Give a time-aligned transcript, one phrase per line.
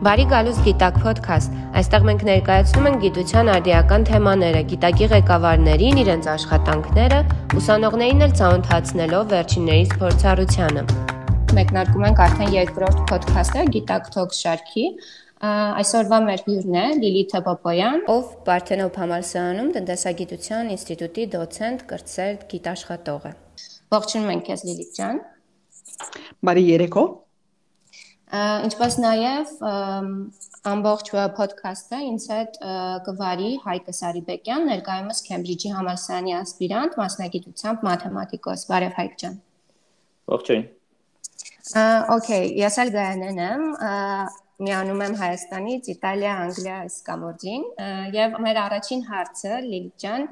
[0.00, 7.18] Բարի գալուստ Գիտակ ոդքասթ։ Այստեղ մենք ներկայացնում ենք գիտության արդիական թեմաները, գիտակի ղեկավարներին իրենց աշխատանքները,
[7.60, 10.86] ուսանողներին էլ ցանոթացնելով վերջիններից փորձառությանը։
[11.60, 14.88] Մեկնարկում ենք արդեն երկրորդ ոդքասթը Գիտակ Talks շարքի։
[15.84, 23.34] Այսօրվա մեր հյուրն է Լիլիթ Պապոյան, ով Բարթենոփ համալսարանում տնտեսագիտության ինստիտուտի դոցենտ, կրտսեր գիտաշխատող է։
[24.00, 25.26] Ողջունում ենք քեզ Լիլիթ ջան։
[26.48, 27.04] Բարի երեկո։
[28.30, 29.52] Ինչպես նաև
[30.70, 32.58] ամբողջ ոդքասթը ինձ հետ
[33.08, 39.34] կվարի Հայկը Սարիբեկյան, ներկայումս Քեմբրիջի համալսարանի ասպիրանտ, մասնագիտությամբ մաթեմատիկոս։ Բարև Հայկ ջան։
[40.30, 40.68] Ողջույն։
[42.20, 43.66] Okay, ես էլ գայանեն եմ
[44.60, 47.64] միանում եմ Հայաստանից Իտալիա, Անգլիա սկամորջին
[48.16, 50.26] եւ մեր առաջին հարցը Լիլի ջան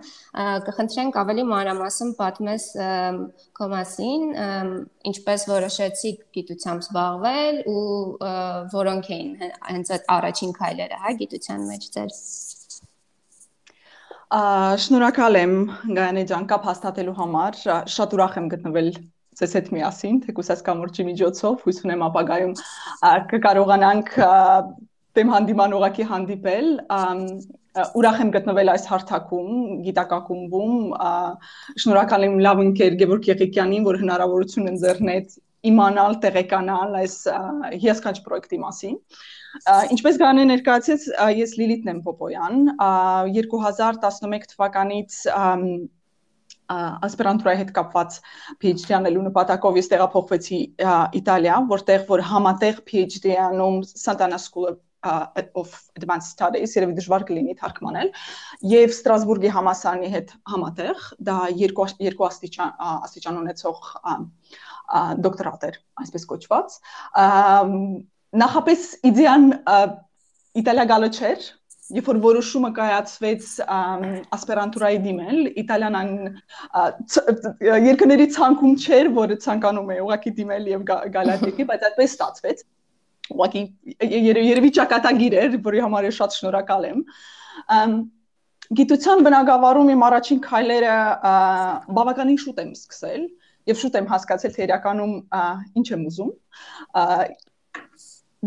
[0.68, 2.68] կխնդրենք ավելի մանրամասն պատմես
[3.58, 4.26] քո մասին,
[5.12, 7.82] ինչպես որոշեցիք գիտությամբ զբաղվել ու
[8.76, 9.34] որոնք էին
[9.72, 12.16] հենց այդ առաջին քայլերը, հա, գիտության մեջ ձեր։
[14.28, 15.52] Շնորհակալ եմ
[15.96, 18.90] Գայանե ջան կապ հաստատելու համար։ Շատ ուրախ եմ գտնվել
[19.38, 22.54] ցես հետ միասին, թեկուս այս կամուրջի միջոցով հույս ունեմ ապագայում
[23.32, 24.12] կկարողանանք
[25.18, 26.68] դեմ հանդիման ուղակի հանդիպել
[27.98, 29.50] ուրախ եմ գտնվել այս հարթակում,
[29.86, 30.72] գիտակակումբում։
[31.82, 35.36] Շնորհակալ եմ լավ ընկեր Գևորգ Եղիկյանին, որ հնարավորություն ընձեռնեց
[35.68, 37.16] իմանալ, տեղեկանալ այս
[37.82, 38.96] հիասքանչ պրոյեկտի մասին։
[39.94, 41.06] Ինչպես գանը ներկայացեց,
[41.38, 42.58] ես Լիլիթն եմ Պոպոյան,
[43.36, 45.18] 2011 թվականից
[46.68, 48.18] ասպիրանտուրայի հետ կապված
[48.62, 50.58] PhD անելու նպատակով ես տեղափոխվեցի
[51.20, 54.76] Իտալիա, որտեղ որ համատեղ PhD անում Santana School
[55.54, 58.10] of Advanced Studies, երևի դժվար կլինի թարգմանել,
[58.72, 63.78] եւ Ստրասբուրգի համասարանի հետ համատեղ, դա երկու երկու աստիճան աստիճան ունեցող
[65.22, 66.78] դոկտորատ էր, այսպես կոչված։
[68.42, 69.48] Նախապես իդեան
[70.58, 71.48] Իտալիա գալը չէր,
[71.96, 73.46] երբ որ որոշումը կայացվեց
[74.36, 76.10] ասպիրանտուրայի դիմել, Իտալիան
[77.88, 80.84] երկների ցանկում չէր, որը ցանկանում է ուղակի դիմել եւ
[81.16, 82.62] գալատիկի, բայց այդպես ստացվեց։
[83.38, 83.62] Ուղակի
[84.36, 87.02] երևի ճակատագիր էր, որի համար ես շատ շնորհակալ եմ։
[88.78, 90.94] Գիտության բնագավառում իմ առաջին քայլերը
[91.98, 93.22] բավականին շուտ եմ սկսել
[93.68, 95.14] եւ շուտ եմ հասկացել թե իրականում
[95.80, 96.32] ինչ եմ ուզում։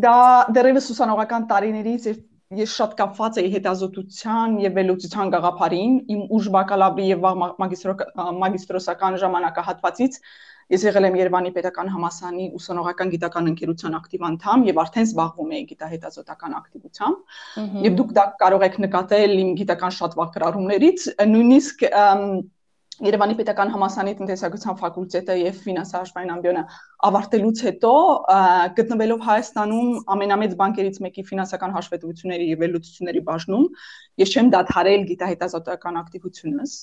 [0.01, 0.17] Դա
[0.55, 2.19] դեռևս ուսանողական տարիներից եւ
[2.51, 7.27] ես շատ կապված էի հետազոտության եւ վերլուծության գաղափարին իմ ուժ բակալավրի եւ
[8.43, 10.17] մագիստրոսական ժամանակահատվածից
[10.71, 15.63] ես եղել եմ Երևանի Պետական Համալսարանի ուսանողական գիտական ընկերության ակտիվ անդամ եւ արդեն զբաղվում էի
[15.71, 21.85] գիտահետազոտական ակտիվությամբ եւ դուք դա կարող եք նկատել իմ գիտական շատ վաղ գրառումներից նույնիսկ
[23.01, 26.61] Երևանի Պետական Համալսարանի տնտեսագիտության ֆակուլտետը եւ ֆինանսահաշվային ամբիոնը
[27.07, 27.93] ավարտելուց հետո
[28.77, 33.65] գտնվելով Հայաստանում ամենամեծ բանկերից մեկի ֆինանսական հաշվետվությունների եւ վերլուծությունների բաժնում
[34.21, 36.75] ես չեմ դադարել գիտահետազոտական ակտիվությունս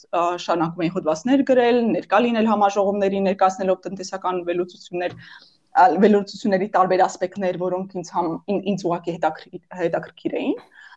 [0.47, 5.17] շարունակում եմ հոդվածներ գրել, ներկա լինել համաժողովների ներկայացնելով տնտեսական վերլուծություններ
[5.79, 10.57] վերլուծությունների տարբեր ասպեկտներ, որոնք ինձ համ ինձ ուղակի հետաքրքիր հետաքրքիր էին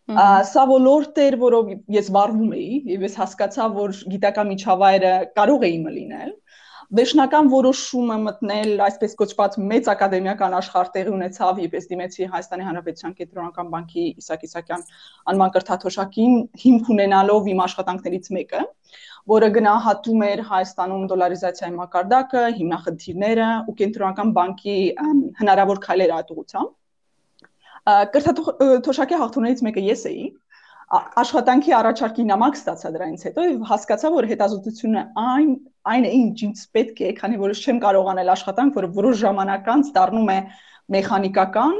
[0.10, 5.70] Սա ոլորտ էր, որով ես վարվում էի եւ ես հասկացա, որ գիտական միջավայրը կարող է
[5.78, 6.32] իմը լինել։
[6.92, 13.14] Վերջնական որոշումը մտնել այսպես կոչված մեծ ակադեմիական աշխարհ տեղի ունեցավ եւ ես դիմեցի Հայաստանի Հանրապետության
[13.22, 14.84] կենտրոնական բանկի Իսակ Իսակյան
[15.32, 16.36] անման կրթաթոշակին
[16.66, 18.66] հիմք ունենալով իմ աշխատանքներից մեկը,
[19.32, 24.78] որը գնահատում էր Հայաստանում դոլարիզացիայի մակարդակը, հիմնախնդիրները ու կենտրոնական բանկի
[25.40, 26.78] հնարավոր քայլերը այդ ուղղությամբ
[27.88, 30.25] կրթաթոշակի հաղթողներից մեկը ես էի
[30.92, 35.53] աշխատանքի առաջարկի նամակ ստացա դրանից հետո եւ հասկացա որ հետազոտությունը այն
[35.91, 39.91] այն է ինչ ինձ պետք է քանի որ չեմ կարողանել աշխատանք որը որոշ ժամանակ անց
[39.97, 40.38] դառնում է
[40.97, 41.80] մեխանիկական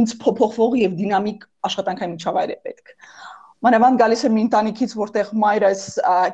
[0.00, 2.94] ինձ փոփոխվող եւ դինամիկ աշխատանքային միջավայր է պետք
[3.64, 5.84] մանավանդ գալիս եմ ընտանիքից որտեղ մայրս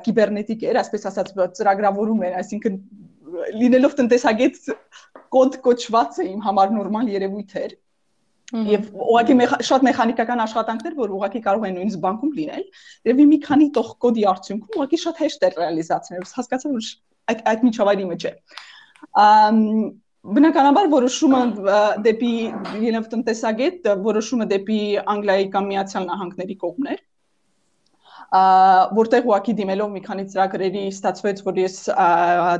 [0.04, 2.80] կիբերնետիկ էր այսպես ասած ծրագրավորում էր այսինքն
[3.60, 4.58] լինելով տնտեսագետ
[5.36, 7.76] կոդ կոչված է իմ համար նորմալ երևույթ էր
[8.50, 9.34] Եվ ուղղակի
[9.66, 12.64] շատ մեխանիկական աշխատանքներ, որ ուղղակի կարող են նույնիսկ բանկում լինել,
[13.10, 16.88] եւ մի քանի տող կոդի արդյունքում ուղղակի շատ հեշտ է ռեալիզացնել։ Հասկացա, որ
[17.30, 18.32] այդ այդ միջավայրի մեջ է։
[19.24, 19.60] Ամ
[20.20, 21.42] բնականաբար որոշումը
[22.04, 22.32] դեպի
[22.90, 24.80] ելավ տնտեսագետ, որոշումը դեպի
[25.14, 27.06] Անգլիայի կամ Միացյալ Նահանգների կողմներ
[28.30, 31.78] որտեղ ուղակի դիմելով մի քանի ծրագրերի ստացվեց, որ ես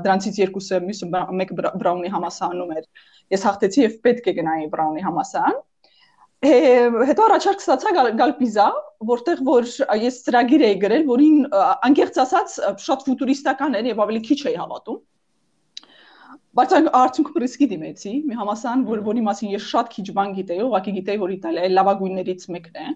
[0.03, 1.09] դրանցից երկուսը մյուսը
[1.41, 2.89] մեկը Բրաունի համասարանում էր։
[3.37, 5.61] Ես հաղթեցի եւ պետք է գնայի Բրաունի համասարան
[6.41, 8.67] հետո առաջարկ ստացա գալ, գալ պիզա,
[9.11, 9.67] որտեղ որ
[10.01, 11.37] ես ծրագիր էի գրել, որին
[11.89, 15.01] անկեղծ ասած շատ ֆուտուրիստական էր եւ ավելի քիչ էի հավատում։
[16.61, 20.95] բայց արդյունքում ռիսկի դիմեցի մի համասան որ որի մասին ես շատ քիչ բան գիտեի ուղղակի
[20.97, 22.87] գիտեի որ Իտալիայի լավագույններից մեկն է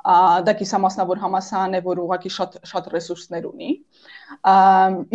[0.00, 3.70] դա կիսամասնավոր համասան է, որ ուղղակի շատ շատ ռեսուրսներ ունի։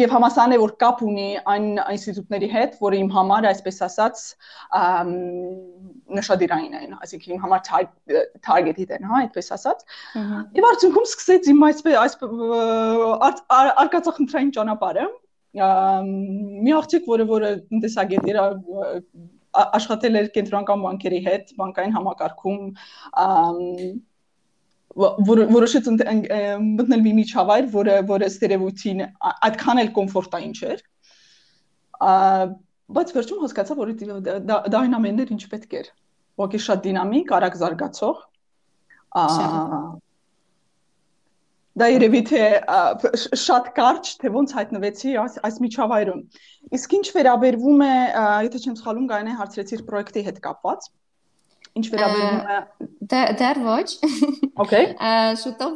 [0.02, 4.24] Եվ համասան է, որ կապ ունի այն ինստիտուտների հետ, որը իմ համար, այսպես ասած,
[6.20, 7.66] նշադիրային են, այսինքն իմ համար
[8.46, 9.86] target-id են, հա, այդպես ասած։
[10.60, 12.20] Եվ արդյունքում սկսեց իմ այսպես այս
[13.86, 15.08] արկածախնդրային ճանապարհը
[15.56, 18.40] մի աղջիկ, որը որը տնտեսագետ էր,
[19.56, 22.60] աշխատել էր կենտրոնական բանկերի հետ, բանկային համակարգում
[24.96, 29.02] որոշեց մտնել մի միջավայր, որը որը ստերեոտին
[29.50, 30.84] այդքան էլ կոմֆորտային չէր։
[32.96, 33.92] Բայց վերջում հասկացա, որ
[34.48, 35.92] դա այն ամենն էր, ինչ պետք էր։
[36.40, 38.18] Ոգի շատ դինամիկ, արագ զարգացող։
[41.76, 42.44] Դա երևի թե
[43.42, 46.22] շատ կարճ, թե ոնց հայտնվեցի այս այս միջավայրում։
[46.78, 47.96] Իսկ ինչ վերաբերվում է,
[48.48, 50.88] եթե չեմ սխալվում, գայնե հարցրեցիր պրոյեկտի հետ կապված
[51.76, 53.88] ինչ վերաբերում է դեռ ոչ
[54.64, 54.84] Okay
[55.42, 55.74] շուտով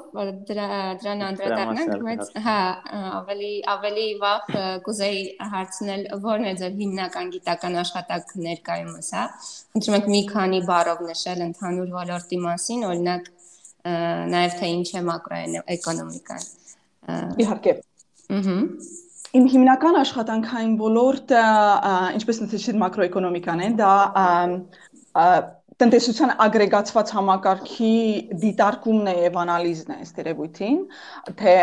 [0.49, 0.67] դրա
[1.01, 2.59] դրան անդրադառնանք բայց հա
[3.19, 4.53] ավելի ավելի վաղ
[4.85, 5.19] կուզեի
[5.55, 9.25] հարցնել ո՞րն է ձեր հիմնական գիտական աշխատանք ներկայումս հա
[9.79, 13.29] ընտրում եք մի քանի բառով նշել ընդհանուր ոլորտի մասին օրինակ
[14.37, 16.49] նաև թե ինչ է մակրոէկոնոմիկան
[17.43, 17.77] իհարկե
[18.39, 18.57] ըհը
[19.37, 21.41] Իմ հիմնական աշխատանքային ոլորտը,
[22.17, 23.89] ինչպես նշեցի, մակրոէկոնոմիկան է, դա
[25.79, 27.91] տնտեսության ագրեգացված համակարգի
[28.41, 30.79] դիտարկումն է եւ անալիզն է այս տերևույթին,
[31.39, 31.53] թե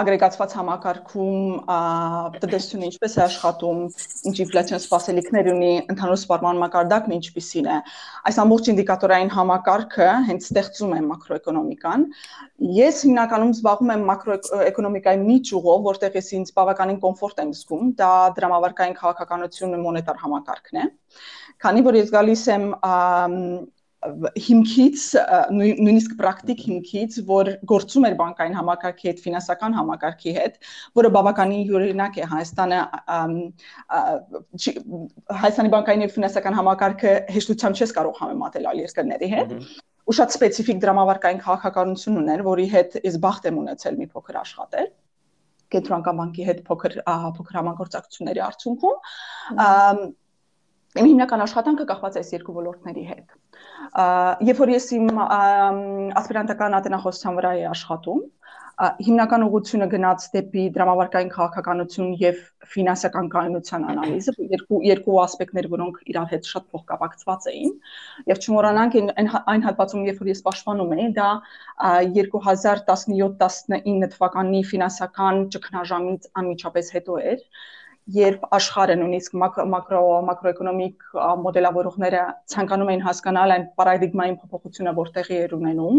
[0.00, 1.58] ագրեգացված համակարգում
[2.40, 3.82] տնտեսությունը ինչպես է աշխատում,
[4.30, 7.76] ինչ ինֆլյացիոն սպասելիքներ ունի, ընդհանուր սպառման մակարդակն ինչպիսին է։
[8.32, 12.06] Այս ամբողջ ինդիկատորային համակարգը հենց ստեղծում է մակրոէկոնոմիկան։
[12.78, 18.12] Ես հիմնականում զբաղվում եմ մակրոէկոնոմիկայի մի ճյուղով, որտեղ ես ինձ բավականին կոմֆորտ եմ զգում, դա
[18.38, 20.88] դրամավարկային քաղաքականությունն ու մոնետար համակարգն է
[21.64, 22.70] քանի որ ես գալիս եմ
[23.98, 25.04] հիմքից
[25.58, 30.60] նույնիսկ պրակտիկ հիմքից որ գործում էր բանկային համակարգի հետ ֆինանսական համակարգի հետ
[31.00, 32.78] որը բավականին յուրօրինակ է Հայաստանը
[35.42, 39.58] Հայաստանի բանկային եւ ֆինանսական համակարգը հեշտությամբ չես կարող համեմատել այլ երկրների հետ
[40.08, 44.88] ու շատ սպეციფიկ դրամավարկային քաղաքականություն ուներ որի հետ ես բախտ եմ ունեցել մի փոքր աշխատել
[45.74, 46.94] կենտրոնական բանկի հետ փոքր
[47.36, 48.96] փոքր համագործակցությունների արդյունքում
[50.96, 53.36] Իմ հիմնական աշխատանքը կախված է այս երկու ոլորտների հետ։
[54.48, 58.22] Երբ որ ես իմ ասպիրանտական ատենախոսության վրա էի աշխատում,
[58.78, 62.36] հիմնական ուղղությունը գնաց դեպի դրամավարկային քաղաքականություն եւ
[62.74, 67.72] ֆինանսական կայունության անալիզը, երկու երկու ասպեկտներ, որոնք իրար հետ շատ փոխկապակցված էին։
[68.30, 71.30] Եվ չմոռանանք այն այն հատվածում, երբ որ ես պաշտպանում էի, դա
[72.20, 77.42] 2017-19 թվականի ֆինանսական ճգնաժամից անմիջապես հետո էր,
[78.08, 81.06] երբ աշխարհը նույնիսկ մակրո մակրոէկոնոմիկ
[81.44, 82.22] մոդելավորողները
[82.52, 85.98] ցանկանում էին հասկանալ այն պարադիգմային փոփոխությունը, որ տեղի էր ունենում,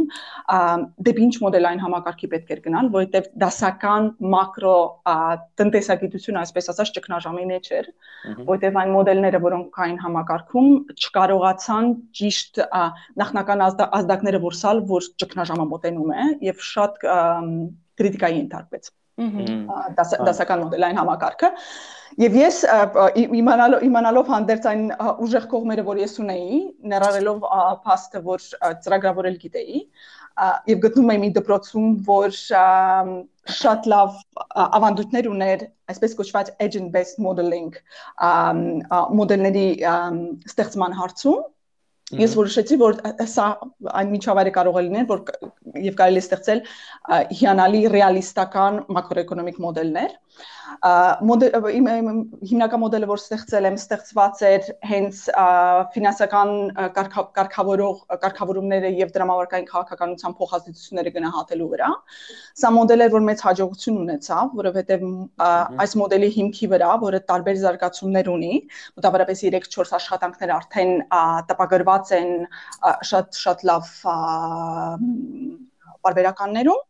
[1.10, 4.76] դեպի ինչ մոդելային համակարգի պետք էր գնալ, որովհետև դասական մակրո
[5.62, 7.92] տնտեսագիտությունը, այսպես ասած, ճգնաժամի մեջ էր,
[8.50, 12.64] որովհետև այն մոդելները, որոնք կային համակարգում, չկարողացան ճիշտ
[13.22, 17.04] նախնական ազդակները որսալ, որ ճգնաժամը մոտենում է եւ շատ
[18.00, 21.50] քրիտիկայի ենթարկվեց դասական մոդելային համակարգը
[22.20, 22.58] Եվ ես
[23.40, 24.82] իմանալով իմանալով հանդերձ այն
[25.24, 26.58] ուժեղ կողմերը, որ ես ունեի,
[26.92, 27.46] ներառելով
[27.86, 28.48] փաստը, որ
[28.86, 29.84] ծրագրավորել գիտեի,
[30.72, 32.36] եւ գտնում եմ մի դպրոցում, որ
[33.60, 34.18] շատ լավ
[34.66, 35.64] ավանդույթներ ուներ,
[35.94, 37.72] այսպես կոչված agent based modeling
[39.22, 39.68] մոդելների
[40.52, 41.40] ստեղծման հարցում
[42.18, 42.96] Ես որոշեցի, որ
[43.30, 43.44] սա
[44.00, 45.20] այն միջավայրը կարող է լինել, որ
[45.86, 46.62] եւ կարելի է ստեղծել
[47.38, 50.16] հիանալի ռեալիստական մակրոէկոնոմիկ մոդելներ,
[52.50, 55.22] հիմնական մոդելը, որ ստեղծել եմ, ստեղծված էր հենց
[55.96, 56.52] ֆինանսական
[56.96, 61.90] կարգավորող կարգավորումները եւ դրամավարկային քաղաքականության փոխազդեցությունները գնահատելու վրա։
[62.62, 65.06] Սա մոդել է, որ մեծ հաջողություն ունեցավ, որովհետեւ
[65.86, 68.54] այս մոդելի հիմքի վրա, որը տարբեր զարգացումներ ունի,
[69.00, 70.94] մոտավորապես 3-4 աշխատանքներ արդեն
[71.50, 72.30] տպագրված են
[73.10, 73.92] շատ շատ լավ
[76.00, 76.86] բարբերականներում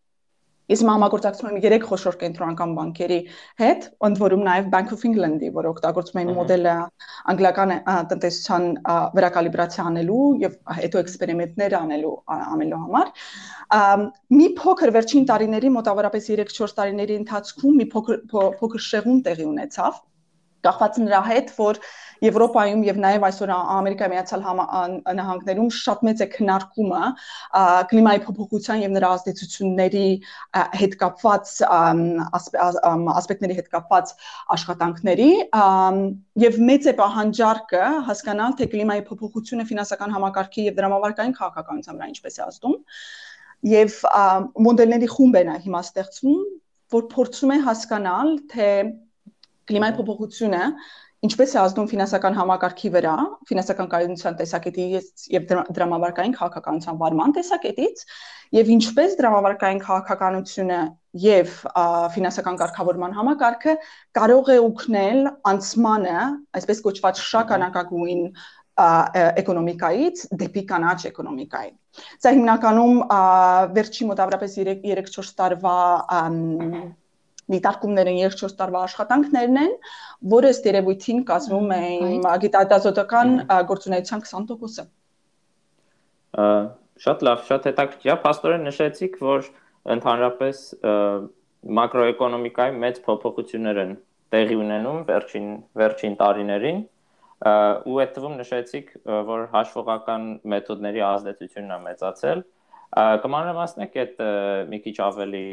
[0.69, 3.19] Ես համագործակցում եմ երեք խոշոր կենտրոնական բանկերի
[3.61, 6.75] հետ, ընդ որում նաև Bank of England-ի, որ օգտագործում են մոդելը
[7.33, 7.73] անգլիական
[8.11, 8.67] տնտեսության
[9.17, 13.13] վրա կալիբրացիա անելու եւ հետո էքսպերիմենտներ անելու անելու համար։
[14.37, 19.99] Մի փոքր վերջին տարիների մոտավորապես 3-4 տարիների ընթացքում մի փոքր փոքր շեղում տեղի ունեցավ
[20.65, 21.77] կախված նրա հետ, որ
[22.25, 24.41] Եվրոպայում եւ նաեւ այսօր Ամերիկայի Միացյալ
[25.19, 27.03] Նահանգներում շատ մեծ է քննարկումը
[27.91, 30.03] կլիմայի փոփոխության եւ նրա ազդեցությունների
[30.81, 31.53] հետ կապված
[33.21, 34.13] ասպեկտների հետ կապված
[34.57, 35.31] աշխատանքների
[36.43, 42.39] եւ մեծ է պահանջարկը հասկանալ թե կլիմայի փոփոխությունը ֆինանսական համակարգի եւ դրամավարկային քաղաքականության վրա ինչպես
[42.39, 42.79] է ազդում
[43.69, 43.99] եւ
[44.67, 46.43] մոդելների խումբ է նա հիմա ստեղծվում
[46.93, 48.69] որ փորձում է հասկանալ թե
[49.69, 50.61] կլիմայի փոփոխությունը
[51.27, 53.13] ինչպես է ազդում ֆինանսական համակարգի վրա,
[53.49, 58.03] ֆինանսական կայունության տեսակետից եւ դրամավարկային քաղաքականության վարման տեսակետից,
[58.55, 60.79] եւ ինչպես դրամավարկային քաղաքականությունը
[61.25, 61.57] եւ
[62.15, 63.75] ֆինանսական կարգավորման համակարգը
[64.19, 65.19] կարող է օգնել
[65.51, 66.15] անցմանը,
[66.59, 68.23] այսպես կոչված շագանակագույն
[68.79, 71.71] էկոնոմիկայից դեպի կանաչ էկոնոմիկայի։
[72.23, 73.01] Սա հիմնականում
[73.75, 75.77] վերջի մոտավորապես 3-4 տարվա
[77.53, 79.73] դիտարկումները 3-4 տարվա աշխատանքներն են,
[80.33, 81.81] որը ըստ երևույթին կազմում է
[82.17, 83.33] իմ գիտահետազոտական
[83.71, 84.85] գործունեության 20%-ը։
[86.99, 89.49] Շատ լավ, շատ հետաքրքիր է։ Պաստորեն նշեցիք, որ
[89.95, 90.61] ընդհանրապես
[91.79, 93.91] մակրոէկոնոմիկայի մեծ փոփոխություններ են
[94.33, 95.47] տեղի ունենում վերջին
[95.79, 96.79] վերջին տարիներին
[97.89, 98.87] ու այդ թվում նշեցիք,
[99.29, 102.41] որ հաշվողական մեթոդների ազդեցությունն է մեծացել։
[103.23, 104.21] Կմանրամասնեք այդ
[104.73, 105.43] մի քիչ ավելի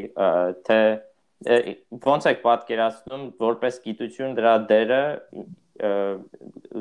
[0.67, 0.79] թե
[1.45, 5.01] ոնց եք պատկերացնում որպես գիտություն դրա դերը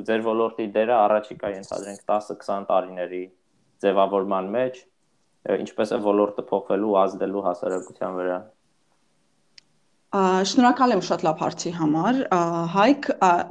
[0.09, 3.25] ձեր ոլորտի դերը առաջիկա ենթադրենք 10-20 տարիների
[3.85, 4.79] ձևավորման մեջ
[5.61, 8.39] ինչպես է ոլորտը փոխվելու ազդելու հասարակության վրա
[10.17, 12.19] Շնորհակալ եմ շատ լավ հարցի համար։
[12.73, 13.09] Հայկ,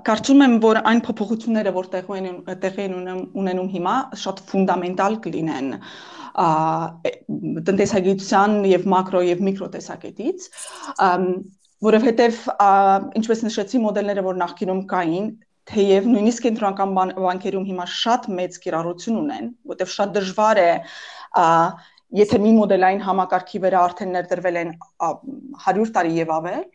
[0.08, 2.96] կարծում եմ, որ այն փոփոխությունները, որ տեղի են տեղի են
[3.44, 5.70] ունենում հիմա, շատ ֆունդամենտալ կլինեն
[6.36, 10.48] տնտեսագիտության եւ մակրո եւ միկրո տեսակետից,
[11.86, 12.40] որովհետեւ
[13.22, 15.30] ինչպես նշեցի մոդելները, որ նախկինում կային,
[15.72, 20.72] թեև նույնիսկ կենտրոնական բանկերում հիմա շատ մեծ կիրառություն ունեն, որտեղ շատ դժվար է
[22.16, 24.74] եթե մի մոդելային համակարգի վրա արդեն ներդրվել են
[25.06, 26.66] 100 տարի եւ ավել,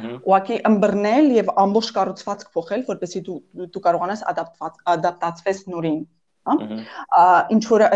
[0.00, 3.38] ուղղակի ըմբռնել եւ ամբողջ կառուցվածք փոխել, որպեսզի դու
[3.74, 6.00] դու կարողանաս ադապտացվես նորին
[6.48, 7.88] հա ինչ որ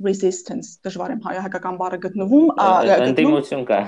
[0.00, 3.80] resistance դժվար եմ հայկական բառը գտնվում ընդդիմություն կա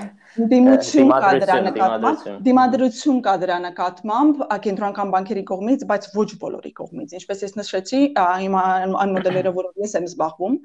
[0.51, 7.17] դիմություն կա դրա նկատմամբ դիմադրություն կա դրա նկատմամբ կենտրոնական բանկերի կողմից բայց ոչ բոլորի կողմից
[7.19, 8.01] ինչպես ես նշեցի
[8.45, 8.63] հիմա
[9.03, 10.57] այն մոդելները որով ես եմ զբաղվում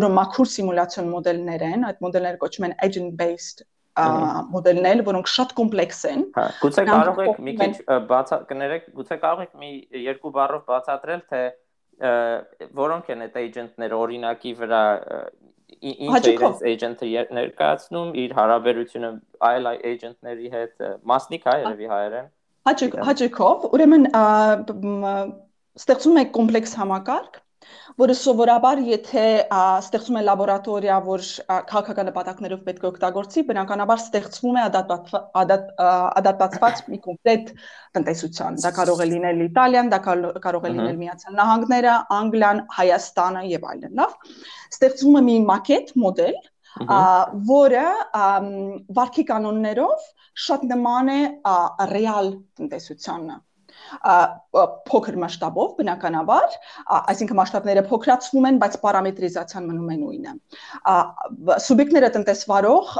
[0.00, 3.66] որը մաքուր սիմուլյացիոն մոդելներ են այդ մոդելները կոչվում են agent based
[4.52, 7.72] մոդելներ, որոնք շատ կոմպլեքս են։ Հա, գուցե կարող եք մի քիչ
[8.10, 9.70] բացա կներեք, գուցե կարող եք մի
[10.06, 11.42] երկու բառով բացատրել, թե
[12.76, 14.82] որոնք են այդ agent-ները օրինակի վրա
[15.86, 19.10] ինչ է իրենց agent-ը ներկայացնում, իր հարաբերությունը
[19.48, 22.28] այլ agent-ների հետ, մասնիկ հա երևի հայերեն։
[22.66, 24.06] Հաճեք հաճեկով, ուրեմն
[25.76, 27.40] ստեղծում է կոմպլեքս համակարգ,
[28.00, 29.24] որը սովորաբար եթե
[29.56, 31.22] ստեղծում է լաբորատորիա, որ
[31.70, 34.64] քաղաքական նպատակներով պետք է օգտագործի, բնականաբար ստեղծվում է
[36.20, 37.54] ադապտացված մի կոնկրետ
[37.98, 43.66] տնտեսության։ Դա կարող է լինել Իտալիան, դա կարող է լինել Միացյալ Նահանգները, Անգլիան, Հայաստանը եւ
[43.72, 44.36] այլն, լավ։
[44.76, 46.38] Ստեղծվում է մի մակետ մոդել,
[46.76, 47.88] որը
[49.00, 50.08] վարկի կանոններով
[50.46, 51.20] շատ նման է
[51.96, 53.38] ռեալ տնտեսությանը
[54.90, 56.56] փոքր մասշտաբով բնականաբար,
[56.96, 60.34] այսինքն մասշտաբները փոքրացվում են, բայց պարամետրիզացիան մնում է նույնը։
[61.66, 62.92] Սուբյեկտները տնտեսվարող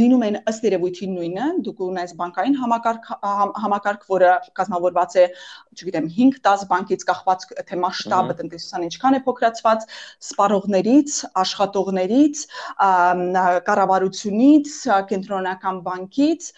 [0.00, 3.10] լինում են ըստ երևույթի նույնը, դուք ունես բանկային համակարգ
[3.64, 5.26] համակարգ, որը կազմավորված է,
[5.80, 9.86] չգիտեմ, 5-10 բանկից կախված թե մասշտաբը տնտեսության ինչքան է փոքրացված,
[10.30, 12.44] սպառողներից, աշխատողներից,
[13.70, 14.76] կառավարությունից,
[15.10, 16.50] կենտրոնական բանկից,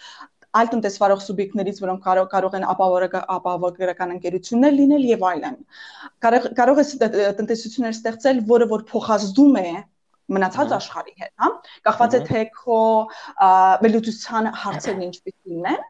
[0.59, 5.55] այլ տնտեսվարող սուբյեկտներից, որոնք կարող կարող են ապահովագրական ընկերություններ լինել եւ այլն։
[6.25, 6.85] Կարող կարող է
[7.39, 9.71] տնտեսություններ ստեղծել, որը որ փոխազդում է
[10.33, 11.49] մնացած աշխարհի հետ, հա։
[11.87, 12.77] Կախված է թե քո
[13.83, 15.81] վելուցության հարցերն ինչպիսին են,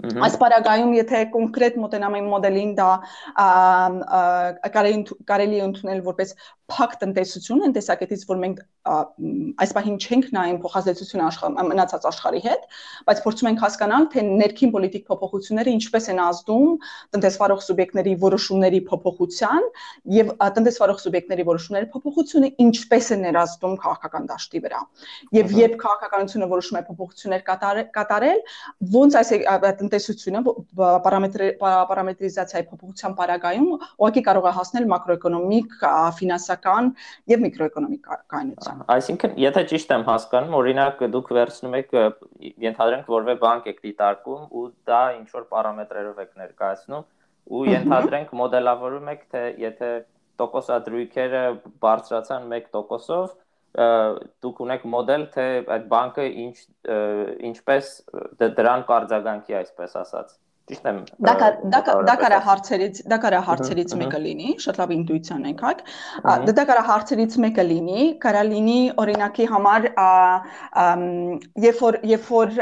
[0.00, 2.86] Այս բարագայում եթե կոնկրետ մոտենամ այն մոդելին, դա
[4.76, 6.32] կարելի կարելի ընդունել որպես
[6.70, 8.60] փակ տնտեսություն ընտեսակետից, որ մենք
[9.60, 12.62] այս պահին չենք նայում փոխազդեցություն աշխարհ մնացած աշխարհի հետ,
[13.10, 16.70] բայց փորձում ենք հասկանալ, թե ներքին պոլիտիկ փոփոխությունները ինչպես են ազդում
[17.16, 19.68] տնտեսվարող սուբյեկտների որոշումների փոփոխության
[20.16, 24.80] եւ տնտեսվարող սուբյեկտների որոշումների փոփոխությունը ինչպես է ներազդում քաղաքական դաշտի վրա։
[25.40, 27.44] Եվ երբ քաղաքականությունը որոշում է փոփոխություններ
[28.00, 28.40] կատարել,
[28.96, 29.30] ոնց այս
[29.80, 30.42] տնտեսությունը
[30.80, 35.76] պարամետրի պարամետրիզացիայի փոփոխության պարագայում ուղղակի կարող է հասնել մակրոէկոնոմիկ
[36.20, 36.90] ֆինանսական տնտեսական
[37.30, 41.94] եւ միկրոէկոնոմիկ կայունության։ Այսինքն, եթե ճիշտ եմ հասկանում, օրինակ դուք վերցնում եք
[42.66, 47.04] ենթադրենք որևէ բանկ եք դիտարկում ու դա ինչ որ պարամետրերով եք ներկայացնում
[47.50, 49.90] ու ենթադրենք մոդելավորում եք թե եթե
[50.40, 51.44] տոկոսադրույքերը
[51.84, 53.38] բարձրացան 1%-ով
[54.44, 56.54] դուք ունեք մոդել թե այդ բանկը ինչ
[57.50, 57.90] ինչպես
[58.40, 60.32] դրան կարձագանքի այսպես ասած
[60.70, 61.32] Ճիշտ եմ։ Դա
[61.72, 65.80] դա դա կարա հարցերից դա կարա հարցերից մեկը լինի, շատ լավ ինտուիցիան եկաք։
[66.50, 69.88] Դա կարա հարցերից մեկը լինի, կարա լինի օրինակի համար
[71.64, 72.54] երբ որ երբ որ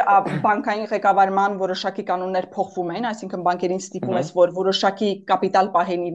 [0.47, 6.07] բանկային ղեկավարման որոշակի կանոններ փոխվում են, այսինքն բանկերին ստիպում ես, որ որոշակի կապիտալ պահեն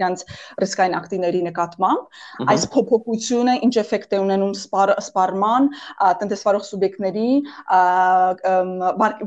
[0.00, 0.24] իրանց
[0.64, 2.20] ռիսկային ակտիվների նկատմամբ,
[2.52, 5.70] այս փոփոխությունը ինչ էֆեկտ է ունենում սպառման,
[6.22, 7.28] տնտեսվարող սուբյեկտների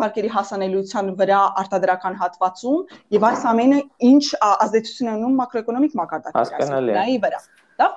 [0.01, 7.39] բանկերի հասանելիության վրա արտադրական կենտրոնական հատվածում եւ այս ամենը ինչ ազդեցություն ունենում մակրոէկոնոմիկ մակարդակի վրա
[7.75, 7.87] դա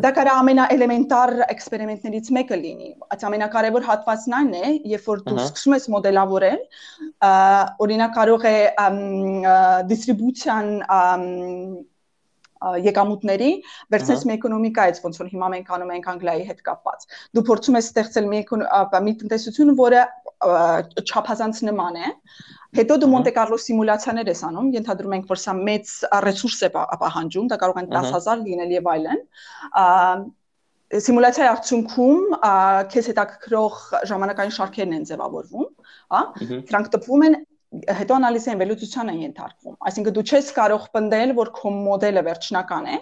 [0.00, 5.76] դա կարա ամենաէլեմենտար էքսպերիմենտներից մեկը լինի այդ ամենակարևոր հատվածն այն է երբ որ դու սկսում
[5.76, 6.62] ես մոդելավորել
[7.86, 8.56] օրինակ կարող է
[9.92, 10.72] դիստրիբուցիան
[12.86, 13.50] եկամուտների
[13.94, 17.90] versus մի էկոնոմիկայից ոնց որ հիմա մենք անում ենք Անգլիայի հետ կապված։ Դու փորձում ես
[17.92, 18.42] ստեղծել մի
[19.06, 20.02] մի տնտեսություն, որը
[21.02, 22.12] չափազանց նման է,
[22.72, 25.90] Հետո դու Մոնտե Կարլո սիմուլյացիաներ ես անում, ենթադրում ենք, որ սա մեծ
[26.24, 29.20] ռեսուրս է պահանջում, դա կարող են 10000 լինել եւ այլն։
[31.04, 32.32] Սիմուլյացիայի արդյունքում
[32.94, 33.76] քեզ հետաքրող
[34.08, 35.68] ժամանակային շարքերն են ձևավորվում,
[36.16, 36.22] հա։
[36.72, 37.36] Դրանք տպվում են
[37.98, 42.86] հետո անալիզի են վերլուծության են ենթարկվում։ Այսինքն դու չես կարող պնդել, որ քո մոդելը վերջնական
[42.92, 42.98] է,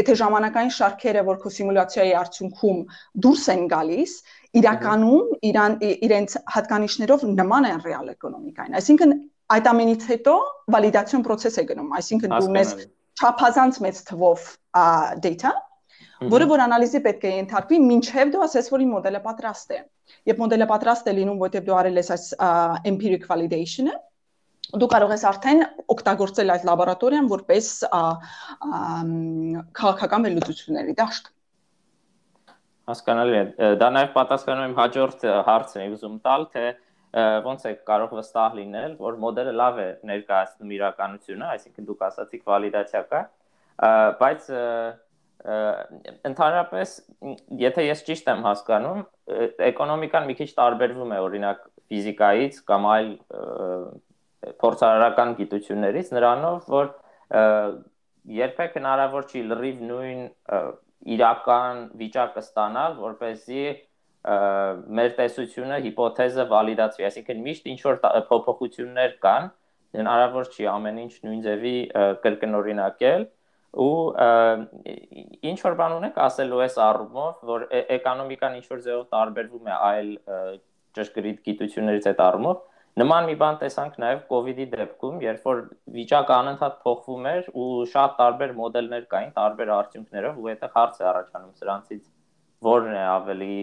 [0.00, 2.80] եթե ժամանակային շարքերը, որ քո սիմուլյացիայի արդյունքում
[3.26, 4.14] դուրս են գալիս,
[4.60, 9.16] իրականում իրան իրենց հատկանիշներով նման են ռեալ էկոնոմիկային։ Այսինքն
[9.50, 10.34] այդ ամենից հետո
[10.74, 12.74] վալիդացիոն process է գնում, այսինքն դու ունես
[13.20, 14.44] չափազանց մեծ թվով
[15.24, 15.54] data,
[16.30, 19.80] որը որ անալիզի պետք է ենթարկվի, ինչև դու ասես, որ իմ մոդելը պատրաստ է։
[20.30, 22.26] Երբ մոդելը պատրաստ է լինում, որտեղ դու արել ես այս
[22.90, 23.94] empiric validation-ը,
[24.74, 25.62] դու կարող ես արդեն
[25.94, 27.70] օգտագործել այդ լաբորատորիան որպես
[29.80, 31.30] քաղաքական վերլուծությունների դաշտ
[32.90, 36.64] հասկանալի է դա նաև պատասխանում եմ հաջորդ հարցին եմ ուզում տալ թե
[37.46, 43.02] ոնց է կարող վստահ լինել որ մոդելը լավ է ներկայացնում իրականությունը այսինքն դուք ասացիք վալիդացիա
[43.10, 43.22] կա
[44.20, 44.50] բայց
[46.30, 46.94] ընդհանրապես
[47.64, 49.02] եթե ես ճիշտ եմ հասկանում
[49.70, 53.08] էկոնոմիկան մի քիչ տարբերվում է օրինակ ֆիզիկայից կամ այլ
[54.60, 56.90] փորձարարական գիտություններից նրանով, որ
[58.40, 60.20] երբեք հնարավոր չի լրիվ նույն
[61.14, 63.64] իրական վիճակը ստանալ, որ เป զի
[65.00, 68.00] մեր տեսությունը հիպոթեզը վալիդացվի, այսինքն միշտ ինչ որ
[68.30, 69.46] փոփոխություններ կան,
[69.96, 71.76] հնարավոր չի ամեն ինչ նույն ձևի
[72.24, 73.24] կրկնօրինակել
[73.80, 73.94] ու
[75.50, 77.64] ինչ որ բան ունեք ասելու այս առումով, որ
[77.96, 80.10] էկոնոմիկան ինչ որ ձևով տարբերվում է այլ
[80.98, 82.62] ճշգրիտ գիտություններից այդ առումով,
[82.98, 85.60] Նման մի բան տեսանք նաև իդի դեպքում, երբ որ
[85.94, 91.06] վիճակը անընդհատ փոխվում էր ու շատ տարբեր մոդելներ կային, տարբեր արդյունքներով ու այդտեղ հարց է
[91.10, 92.02] առաջանում սրանցից
[92.66, 93.54] որն է ավելի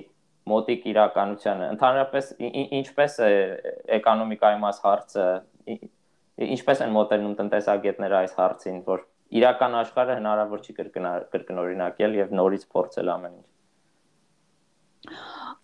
[0.47, 2.31] մոտիկ իրականությանը։ Ընդհանրապես
[2.79, 3.31] ինչպես է
[3.97, 5.25] էկոնոմիկայի մաս հարցը,
[6.47, 9.03] ինչպես են մոտենում տնտեսագետները այս հարցին, որ
[9.41, 13.47] իրական աշխարհը հնարավոր չի կրկնօրինակել եւ նորից փորձել ամեն ինչ։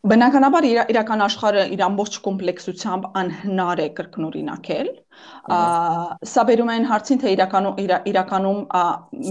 [0.04, 4.90] Բնականաբար իր, իրական աշխարհը իր ամբողջ կոմպլեքսությամբ անհնար է կրկնօրինակել։
[6.32, 8.60] Սա բերում է այն հարցին, թե իրականում իր, իրականում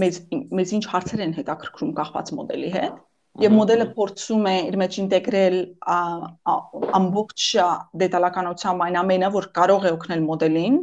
[0.01, 0.17] մեզ
[0.59, 2.95] մեզ ինչ հարցեր են հետաքրքրում կախված մոդելի հետ
[3.41, 5.55] եւ մոդելը փորձում է իր մեջ ինտեգրել
[6.97, 7.45] ամբողջ
[8.01, 10.75] դետալականությամբ այն ամենը, որ կարող է օգնել մոդելին,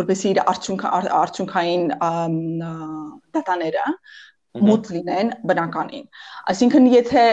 [0.00, 0.86] որովհետեւ իր արդյունք
[1.20, 1.84] արդյունքային
[3.36, 3.86] դատաները
[4.68, 6.06] մոտ լինեն բնականին։
[6.52, 7.24] Այսինքն եթե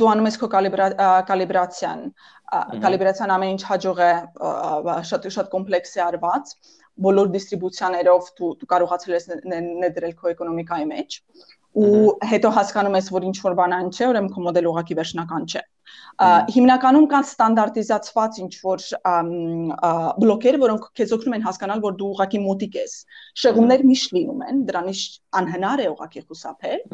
[0.00, 0.48] դու անում ես քո
[1.30, 2.04] կալիբրացիան,
[2.84, 4.12] կալիբրացիան ամեն ինչ հաջող է
[5.10, 6.54] շատ շատ կոմպլեքս է արված,
[7.04, 11.20] բոլոր դիստրիբուցիաներով դու դու կարողացել ես ներդրել քո էկոնոմիկայի մեջ
[11.74, 15.48] ու հետո հասկանում ես, որ ինչ որ բան այն չէ, ուրեմն քո մոդելը ուղղակի վերջնական
[15.50, 15.62] չէ
[16.54, 18.84] հիմնականում կան ստանդարտիզացված ինչ որ
[20.22, 22.94] բլոկեր, որոնք քեզ օգնում են հասկանալ, որ դու ուղակի մոտիկ ես։
[23.44, 25.02] Շեղումներ միշտ լինում են, դրանից
[25.40, 26.84] անհնար է ուղակի խուսափել։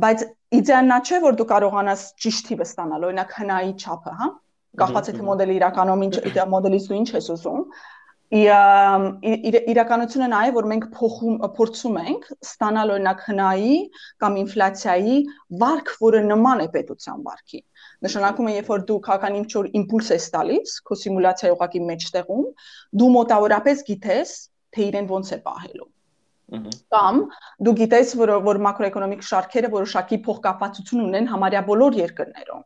[0.00, 0.26] Բայց
[0.60, 4.28] իդեալն է չէ, որ դու կարողանաս ճիշտ թիվը ստանալ, օրինակ հնայի չափը, հա։
[4.80, 6.14] Կախված է թե մոդելի իրականում ինչ
[6.52, 7.64] մոդելից դու ինչ ես ուզում,
[8.30, 13.72] իրականությունը նա է, որ մենք փոխում փորձում ենք ստանալ օրինակ հնայի
[14.22, 15.16] կամ ինֆլյացիայի
[15.62, 17.60] վարկ, որը նման է պետության վարկի։
[18.06, 22.50] Նշանակում է, երբ որ դու քաղաքական ինչ որ իմպուլս ես տալիս, քո սիմուլյացիայի ուղակի մեջտեղում,
[23.02, 24.36] դու մոտավորապես գիտես,
[24.76, 25.90] թե իրեն ոնց է պահելու։
[26.50, 27.18] Կամ
[27.66, 32.64] դու գիտես, որ որ մակրոէկոնոմիկ շարքերը որոշակի փոխկապացություն ունեն համարյա բոլոր երկրներում։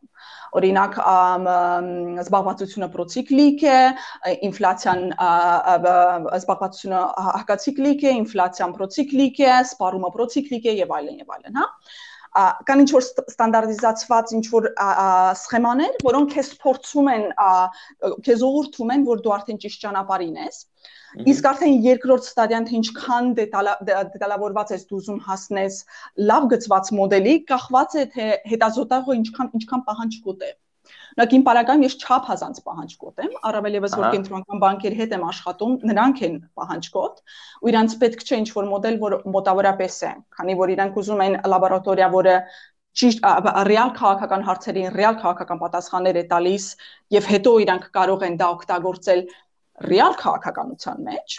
[0.61, 0.97] Օրինակ,
[2.23, 3.77] զբաղվածությունը պրոցիկլիկ է,
[4.49, 5.05] ինֆլյացիան
[6.39, 11.69] զբաղվածությունը հակացիկլիկ է, ինֆլյացիան պրոցիկլիկ է, սպառումը պրոցիկլիկ է եւ այլն եւ այլն, հա
[12.35, 14.65] կան ինչ որ ստանդարտիզացված ինչ որ
[15.41, 17.27] սխեմաներ, որոնք քեզ փորձում են
[18.27, 20.59] քեզ ուղղորդում են, որ դու արդեն ճիշտ ճանապարհին ես։
[21.31, 25.77] Իսկ արդեն երկրորդ ստադիան թե ինչքան դետալավորված ես դու ուզում հասնես
[26.31, 30.74] լավ գծված մոդելի, կախված է թե հետազոտողը ինչքան ինչքան պահանջկոտ է։ Օրինակ
[31.15, 36.23] Ունակին պարագայում ես չափազանց պահանջկոտ եմ, առավել եւս որ կենտրոնական բանկերի հետ եմ աշխատում, նրանք
[36.27, 37.21] են պահանջկոտ,
[37.63, 42.09] ու իրանց պետք չէ ինչ-որ մոդել, որ մոտավորապես է, քանի որ իրանք ուզում են լաբորատորիա,
[42.19, 42.37] որը
[42.95, 43.25] ճիշտ
[43.71, 46.67] ռեալ քաղաքական հարցերին ռեալ քաղաքական պատասխաններ է տալիս
[47.15, 49.25] եւ հետո իրանք կարող են դա օգտագործել
[49.91, 51.39] ռեալ քաղաքականության մեջ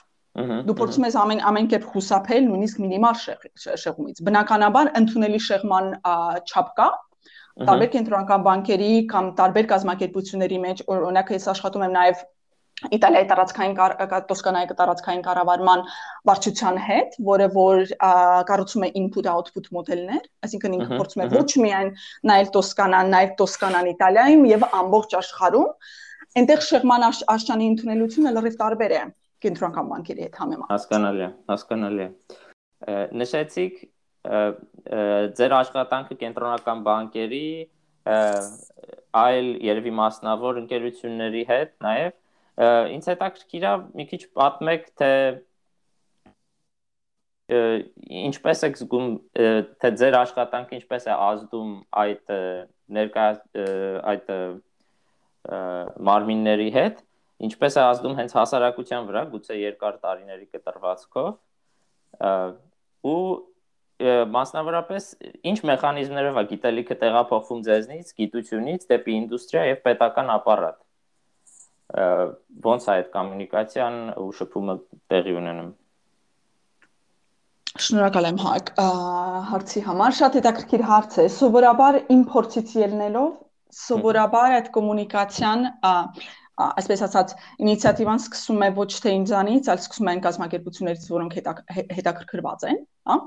[0.67, 5.87] դու փորձում ես ամեն ամեն կերպ խուսափել նույնիսկ մինիմալ շեղումից բնականաբար ընդունելի շեղման
[6.43, 6.89] չափ կա
[7.55, 12.23] տարբեր կենտրոնական բանկերի կամ տարբեր կազմակերպությունների մեջ օրինակ ես աշխատում եմ նաև
[12.95, 13.75] Իտալիայի տարածքային
[14.29, 15.83] Տոսկանայի տարածքային կառավարման
[16.27, 17.93] վարչության հետ, որը որ
[18.49, 21.93] կառուցում է input output մոդելներ, այսինքն ինքը փորձում է ոչ միայն
[22.31, 25.71] նայել Տոսկանան, նաև Տոսկանան Իտալիայում եւ ամբողջ աշխարհում,
[26.35, 29.01] այնտեղ շեղման աշճանի ընդունելությունը լրիվ տարբեր է
[29.45, 32.09] կենտրոնական բանկերի հետ համեմատած։ Հասկանալի է, հասկանալի է։
[33.23, 33.83] Նշեցիք
[34.25, 37.47] ձեր աշխատանքը կենտրոնական բանկերի
[38.05, 42.13] այլ երևի մասնավոր ընկերությունների հետ նաև
[42.95, 45.11] ինձ հետաքրքիր է մի քիչ պատմեք թե
[48.25, 49.09] ինչպես եք զգում
[49.81, 52.31] թե ձեր աշխատանքը ինչպես է ազդում այդ
[52.97, 53.25] ներկա
[54.13, 54.31] այդ
[56.09, 57.03] մարմինների հետ
[57.45, 61.29] ինչպես է ազդում հենց հասարակության վրա գուցե երկար տարիների կտրվածքով
[63.11, 63.25] ու
[64.03, 65.05] մասնավորապես
[65.51, 70.77] ինչ մեխանիզմներով է գիտելիքը տեղափոխվում ձեզնից, գիտությունից դեպի ինդուստրիա եւ պետական ապարատ։
[72.65, 74.75] Ոնց է այդ կոմունիկացիան ու շփումը
[75.13, 75.71] տեղի ունենում։
[77.85, 78.69] Շնորհակալ եմ Հայկ
[79.51, 83.31] հարցի համար։ Շատ հետաքրքիր հարց է։ Սովորաբար իմ փորձից ելնելով,
[83.79, 85.65] սովորաբար այդ կոմունիկացիան
[86.55, 87.31] այսպես ասած
[87.65, 91.35] ինիցիատիվան սկսում է ոչ թե ինձանից, այլ սկսում այն կազմակերպություններից, որոնք
[91.97, 92.79] հետաքրքրված են,
[93.11, 93.17] հա։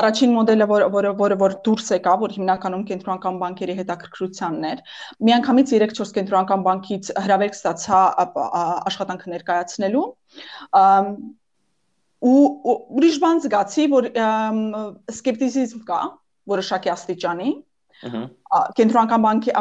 [0.00, 4.82] Առաջին մոդելը, որը որը որը որ դուրս եկա, որ հիմնականում կենտրոնական բանկերի հետաքրքրությանն էր,
[5.30, 8.02] միանգամից 3-4 կենտրոնական բանկից հրավերք ստացա
[8.90, 10.06] աշխատանքը ներկայացնելու
[12.20, 14.10] ու ուրիշ բան զգացի, որ
[15.14, 16.00] սկեպտիզիզմ կա
[16.50, 17.50] որոշակի աստիճանի,
[18.76, 19.54] կենտրոնական բանկի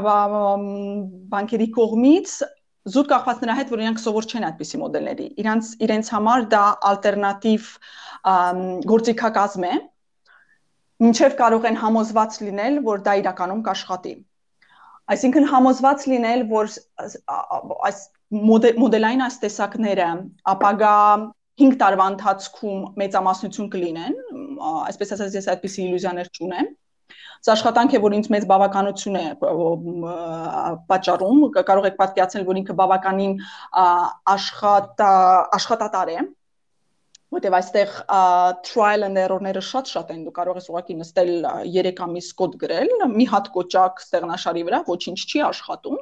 [1.32, 2.34] բանկերի կողմից
[2.88, 7.68] զուտ կախված նրա հետ, որ իրանք սովոր չեն այդպիսի մոդելների։ Իրանց իրենց համար դա ալտերնատիվ
[8.92, 9.74] գործիքակազմ է,
[11.10, 14.13] ինչև կարող են համոզված լինել, որ դա իրականում կաշխատի։
[15.10, 16.72] Այսինքն համոզված լինել, որ
[17.89, 18.02] այս
[18.39, 20.10] մոդելային այս տեսակները
[20.54, 20.96] ապագա
[21.60, 24.20] 5 տարվա ընթացքում մեծամասնություն կլինեն,
[24.70, 26.70] այսպես ասած ես այդպիսի իլյուզիաներ չունեմ
[27.39, 29.25] Սա աշխատանք է, որ ինձ մեծ բավականություն է
[30.89, 33.38] պատճառում, կարող եք պատկերացնել, որ ինքը բավականին
[34.34, 35.12] աշխատա
[35.60, 36.17] աշխատատար է
[37.34, 37.92] որտեվ այստեղ
[38.65, 41.32] trial and error-ները շատ-շատ են։ Դու կարող ես ուղղակի նստել
[41.76, 46.00] 3 ամիս կոդ գրել, մի հատ կոճակ ստեղնաշարի վրա, ոչինչ չի աշխատում,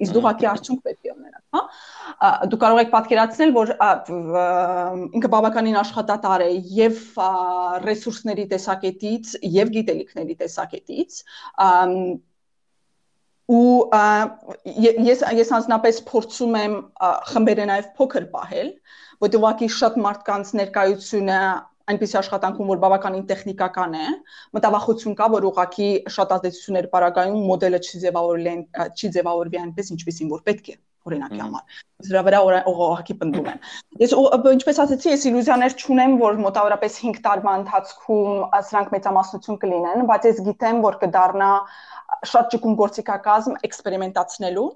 [0.00, 3.74] իսկ դու ուղղակի արդյունք պետք է ունենաս, հա։ Դու կարող եք պատկերացնել, որ
[5.20, 7.04] ինքը բավականին աշխատատար է եւ
[7.84, 11.22] ռեսուրսների տեսակետից եւ գիտելիքների տեսակետից
[13.50, 13.78] ու
[15.10, 16.74] ես ես անձնապես փորձում եմ
[17.30, 18.68] խմբերը նաև փոքր պահել,
[19.24, 21.40] որտեղ ուղղակի շատ մարդկանց ներկայությունը
[21.90, 24.06] այնպիսի աշխատանքում, որ բավականին տեխնիկական է,
[24.56, 28.54] մտավախություն կա, որ ուղղակի շատ ազդեցություններ բարակայում մոդելը չի ձևավորվի,
[28.94, 30.76] չի ձևավորվի այնպես, ինչպեսին որ պետք է
[31.08, 33.62] օրինակի համար։ Դրա վրա ուղղակի պնդում եմ։
[34.00, 34.12] Ես
[34.50, 40.42] ինչպես ասացի, ես իլյուզիաներ չունեմ, որ մոտավորապես 5 տարվա ընթացքում սրանք մեծամասնություն կլինեն, բայց ես
[40.50, 41.50] գիտեմ, որ կդառնա
[42.30, 44.68] շատ ճկուն գործիքակազմ էքսպերիմենտացնելու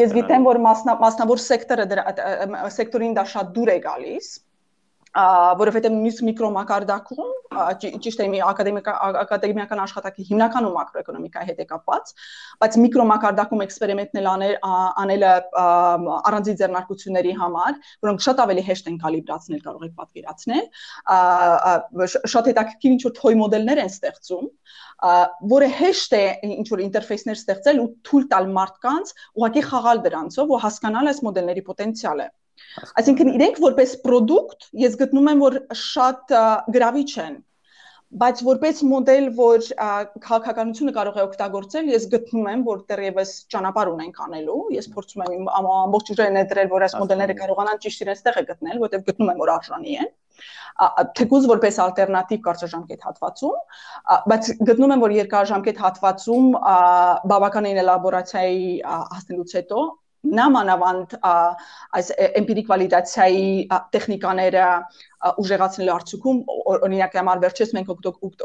[0.00, 1.88] Ես գիտեմ, որ մասնավոր սեկտորը
[2.78, 4.36] սեկտորին դա շատ դուր է գալիս,
[5.16, 7.30] որովհետև նույնիսկ միկրոմակարդակում
[8.04, 12.12] ճիշտ է մի ակադեմիկ ակադեմիական աշխատանքի հիմնականում մակրոէկոնոմիկայի հետ է կապված,
[12.62, 15.32] բայց միկրոմակարդակում էքսպերիմենտներ անել անելը
[16.28, 20.64] առանձին ձեռնարկությունների համար, որոնք շատ ավելի հեշտ են կալիբրացնել, կարող եք պատկերացնել,
[22.36, 24.46] շատ հետաքրքիր ինչ որ թոյ մոդելներ են ստեղծում,
[25.54, 26.24] որը հեշտ է
[26.58, 31.62] ինչ որ ինտերֆեյսներ ստեղծել ու թույլ տալ մարդկանց ուղղակի խաղալ դրանցով ու հասկանալ այս մոդելների
[31.68, 32.28] պոտենցիալը
[33.00, 36.34] Այսինքն իրենք որպես product ես գտնում եմ որ շատ
[36.76, 37.38] գրավիչ են
[38.08, 39.66] բայց որպես մոդել, որ
[40.24, 45.50] քաղաքականությունը կարող է օգտագործել, ես գտնում եմ, որ դեռևս ճանապարհ ունենք անելու։ Ես փորձում եմ
[45.58, 49.52] ամբողջ ուժերը ներդրել, որ այս մոդելները կարողանան ճիշտ իրենց տեղը գտնել, որտեղ գտնում եմ, որ
[49.58, 50.10] արժանի են
[51.18, 53.56] թեկուզ որպես ալտերնատիվ կարճաժամկետ հատվածում,
[54.32, 56.46] բայց գտնում եմ, որ երկարաժամկետ հատվածում
[57.32, 59.80] բավականին էլաբորացիայի հասնելուց հետո
[60.26, 62.08] նամանավանդ այս
[62.40, 63.44] էմպիրիկ վալիդացիայի
[63.94, 64.64] տեխնիկաները
[65.42, 66.40] ուժեղացնելու արդյունքում
[66.72, 67.88] օրինակ համար վերջերս մենք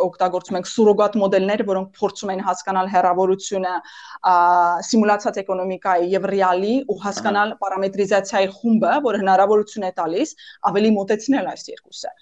[0.03, 3.73] օգտագործում ենք սուրոգատ մոդելներ, որոնք փորձում են հասկանալ հեռավորությունը
[4.89, 10.33] սիմուլացիաց էկոնոմիկայի եւ ռեալի ու հասկանալ պարամետրիզացիայի խումբը, որը հնարավորություն է տալիս
[10.69, 12.13] ավելի մոտեցնել այս երկուսը։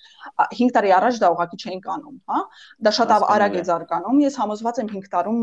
[0.58, 2.42] 5 տարի առաջ դա ուղղակի չէին կանում, հա։
[2.88, 5.40] Դա շատ արագ է զարգանում։ Ես համոզված եմ 5 տարում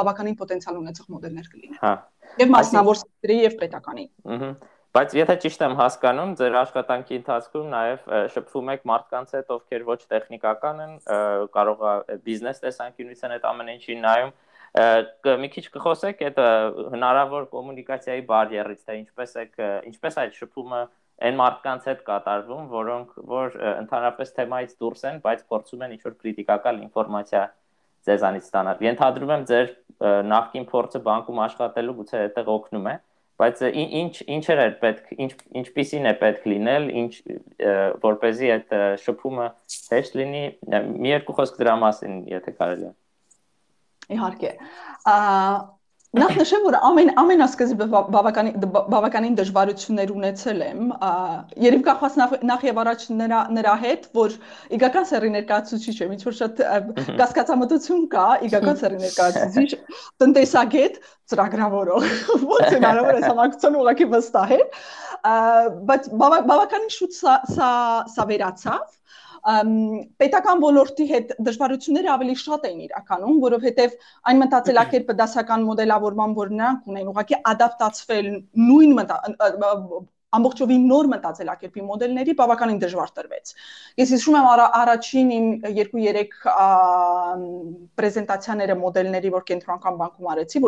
[0.00, 1.94] բավականին պոտենցիալ ունեցող մոդելներ կլինեն։ Հա
[2.38, 4.52] եւ մասնավոր սեկտորի եւ պետականի։ Ահա
[4.90, 9.98] Բայց եթե ճիշտ եմ հասկանում, ձեր աշխատանքի ընթացքում նաև շփվում եք մարդկանց հետ, ովքեր ոչ
[10.10, 10.96] տեխնիկական են,
[11.54, 14.32] կարող է բիզնես տեսանկյունից են այդ ամեն ինչին նայում,
[15.44, 16.42] մի քիչ կխոսեք այդ
[16.96, 19.46] հնարավոր կոմունիկացիայի բարիերից, թե ինչպես է
[19.92, 20.82] ինչպես այդ շփումը
[21.30, 26.84] այն մարդկանց հետ կատարվում, որոնք որ ընդհանրապես թեմայից դուրս են, բայց փորձում են ինչ-որ քրիտիկական
[26.86, 27.42] ինֆորմացիա
[28.08, 29.70] ձեզանից ստանալ։ Ենթադրում եմ ձեր
[30.30, 32.94] նախկին փորձը բանկում աշխատելու գուցե այդտեղ օգնում է,
[33.40, 37.12] բայց ինչ ինչեր է պետք ինչ ինչպիսին է պետք լինել, ինչ
[38.04, 39.46] որ เป զի այդ շփումը
[39.92, 40.44] հեշտ լինի,
[41.00, 42.92] մի երկու խոսք դրա մասին, եթե կարելի է։
[44.16, 44.52] Իհարկե։
[46.10, 50.88] Նախ նշեմ, որ ամեն ամենասկզբը բավականին բավականին դժվարություններ ունեցել եմ,
[51.62, 52.16] երբ կախված
[52.50, 54.34] նախ, եւ առաջ նրա նրա հետ, որ
[54.74, 56.62] իգական սերի ներկայացուցիչ եմ, ինչ որ շատ
[57.20, 59.70] կասկածամտություն կա, իգական սերի ներկայացուցիչ,
[60.24, 62.08] տնտեսագետ, ծրագրավորող,
[62.50, 64.64] ոնց է հնարավոր է համակցություն ուղղակի վստահել,
[65.94, 67.38] բայց բավականին շուտ սա
[68.18, 68.98] սա վերացավ
[70.20, 73.94] պետական ոլորտի հետ դժվարությունները ավելի շատ էին իրականում, որովհետև
[74.30, 78.30] այն մտածելակերպը դասական մոդելավորման, որ նրանք ունեն, ուղղակի ադապտացվել
[78.68, 78.96] նույն
[80.36, 83.52] ամբողջովին նոր մտածելակերպի մոդելների բավականին դժվար տրվեց։
[84.00, 84.48] Ես հիշում եմ
[84.80, 86.36] առաջին իմ 2-3
[88.00, 90.62] պրեզենտացիաները մոդելների, որ կենտրոնական բանկում արեցի,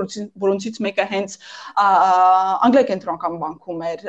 [0.46, 1.37] որոնցից մեկը հենց
[1.83, 4.05] անգլիա կենտրոնական բանկում էր,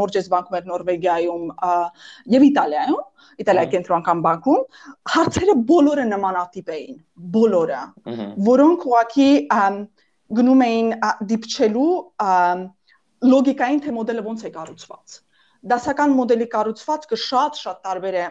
[0.00, 1.46] Նորջես բանկում էր Նորվեգիայում
[2.36, 3.06] եւ Իտալիայում
[3.40, 4.62] Իտալիայի կենտրոնական բանկում
[5.14, 7.00] հարցերը բոլորը նմանատիպ էին,
[7.36, 7.80] բոլորը,
[8.50, 9.30] որոնք ուղղակի
[10.40, 10.90] գնում էին
[11.30, 11.88] դիպչելու
[13.28, 15.16] լոգիկային թե մոդելը ոնց է կառուցված։
[15.70, 18.26] Դասական մոդելի կառուցվածքը շատ-շատ տարբեր է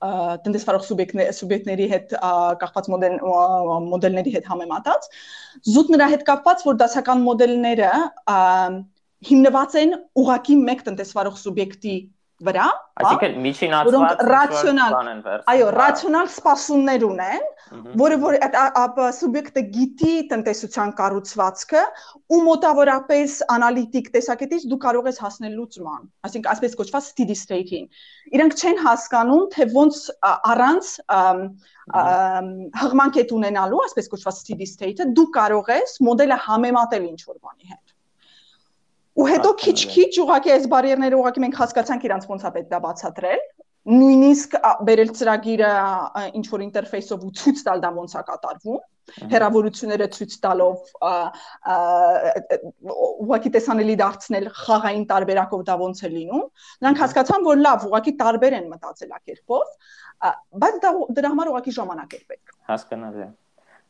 [0.00, 2.12] տնտեսվարող սուբյեկտների սուբյեկտների հետ
[2.62, 3.16] կապված մոդել
[3.90, 5.08] մոդելների հետ համեմատած
[5.74, 7.90] զուտ նրա հետ կապված որ դասական մոդելները
[9.30, 9.92] հիմնված են
[10.22, 11.96] ուղակի մեկ տնտեսվարող սուբյեկտի
[12.46, 12.66] վրա,
[13.00, 14.94] այսինքն միջինացված ռացիոնալ,
[15.52, 17.44] այո, ռացիոնալ սպասումներ ունեն,
[18.00, 21.82] որը որ այդ սուբյեկտը գիտի տնտեսության կառուցվածքը
[22.32, 27.86] ու մոտավորապես անալիտիկ տեսակետից դու կարող ես հասնել լուծման, այսինքն այսպես կոչված steady state-ին։
[28.40, 30.02] Իրանք չեն հասկանում, թե ոնց
[30.54, 30.92] առանց
[32.80, 37.74] հղման կետ ունենալու, այսպես կոչված steady state-ը դու կարող ես մոդելը համեմատել ինչ որ բանի
[37.74, 37.89] հետ
[39.20, 43.42] ու հետո քիչ-քիչ ուղակի այս բարիերները ուղակի մենք հասկացանք իրանց ոնց է պետք դա բացատրել
[43.90, 44.54] նույնիսկ
[44.86, 45.72] բերել ծրագիրը
[46.38, 48.80] ինչ որ ինտերֆեյսով ու ցույց տալ դա ոնց է կատարվում
[49.32, 50.76] հերավորությունները ցույց տալով
[52.94, 56.44] ուղղակի տեսանելի դարձնել խաղային տարբերակով դա ոնց է լինում
[56.84, 59.76] նրանք հասկացան որ լավ ուղղակի տարբեր են մտածելակերպով
[60.64, 63.30] բայց դա դրա համար ուղղակի ժամանակ է պետք հասկանալի է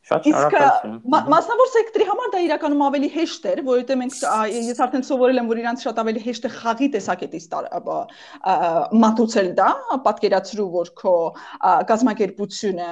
[0.01, 0.93] Շատ շնորհակալություն։
[1.31, 4.15] Մասնավոր սեկտորի համար դա իրականում ավելի հեշտ էր, որովհետեւ մենք
[4.55, 7.45] ես արդեն սովորել եմ, որ իրանց շատ ավելի հեշտ է խաղի տեսակետից
[9.03, 9.67] մատուցել դա,
[10.07, 11.13] պատկերացրու, որ քո
[11.91, 12.89] կազմակերպությունը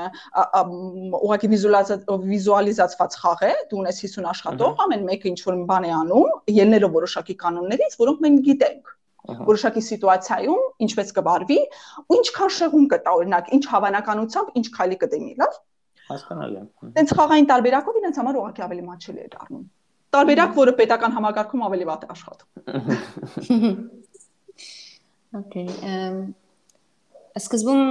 [1.18, 1.52] ուղղակի
[2.30, 6.96] վիզուալիզացված խաղ է, դու ունես 50 աշխատող, ամեն մեկը ինչ որ բան է անում, ելնելով
[7.00, 8.96] որոշակի կանոններից, որոնք մենք գիտենք
[9.30, 11.58] որոշակի սիտուացիայում ինչպես կբարվի
[12.10, 15.58] ու ինչքան շեղում կտա օրինակ ինչ հավանականությամբ ինչ քայլի կդեմի լավ
[16.10, 16.64] Հասկանալի է։
[16.98, 19.64] Տենց խաղային տարբերակով իրենց համար ուղղակի ավելի մաչելի է դառնում։
[20.10, 22.50] Տարբերակ, որը պետական համագարկում ավելի վատ է աշխատում։
[25.40, 25.70] Okay,
[27.38, 27.82] Սկզբում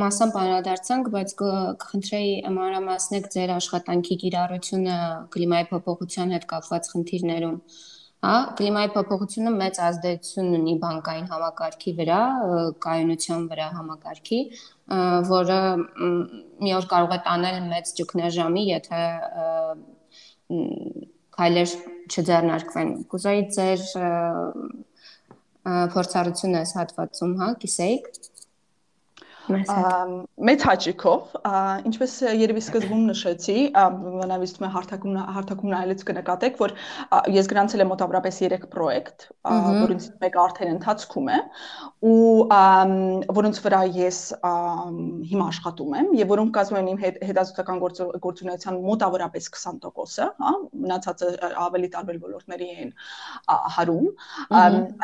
[0.00, 4.96] մասամբ անդրադարձանք, բայց կխնդրեի մանրամասնեք ձեր աշխատանքի կիրառությունը
[5.34, 7.58] կլիմայի փոփոխության հետ կապված խնդիրներում։
[8.24, 12.20] Հա, կլիմայի փոփոխությունը մեծ ազդեցություն ունի բանկային համակարգի վրա,
[12.86, 14.40] կայունության վրա համակարգի,
[15.30, 15.58] որը
[16.64, 19.02] մի օր կարող է տանել մեծ ճգնաժամի, եթե
[21.34, 21.70] քայլեր
[22.12, 23.86] չձեռնարկվեն։ Կուզեի ձեր
[25.94, 28.10] փորձառությունը այս հատվածում, հա, կիսեիք։
[29.44, 31.32] Մեծ հաճիկով,
[31.88, 36.72] ինչպես երևի սկզբում նշեցի, բնավիճում է հարթակում հարթակում նայելուց կնկատեք, որ
[37.34, 39.26] ես գրանցել եմ մոտավորապես 3 պրոյեկտ,
[39.84, 41.40] որոնց մեկը արդեն ընթացքում է,
[42.08, 42.24] ու
[43.40, 44.20] որոնց վրա ես
[45.28, 47.84] հիմա աշխատում եմ եւ որոնք կազմում են իմ հետազոտական
[48.24, 50.54] գործունեության մոտավորապես 20%-ը, հա,
[50.84, 52.96] մնացածը ավելի տարբեր ոլորտների են
[53.76, 54.08] հարում։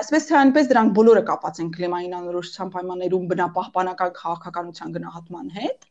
[0.01, 5.87] Այսպես թե այնպես դրանք բոլորը կապված են կլիմային անորոշության պայմաններում բնապահպանական քաղաքականության գնահատման հետ։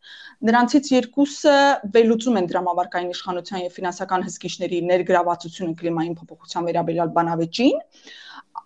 [0.50, 1.58] Նրանցից երկուսը
[1.96, 7.78] վերլուծում են դրամավարկային իշխանության եւ ֆինանսական հսկիչների ներգրավվածությունը կլիմային փոփոխության վերաբերյալ բանավեճին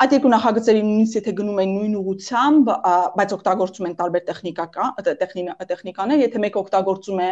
[0.04, 2.72] այդ երկու նախագծերի նույնիսկ եթե գնում են նույն ուղությամբ,
[3.20, 5.04] բայց օգտագործում են տարբեր տեխնիկական
[5.70, 7.30] տեխնիկաներ, եթե մեկը օգտագործում է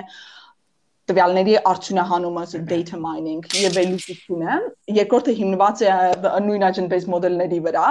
[1.09, 4.57] տվյալների արդյունահանումը, data mining եւ վերլուծությունը,
[4.97, 5.91] երկրորդը հիմնված է
[6.45, 7.87] նույն agent-based մոդելների վրա,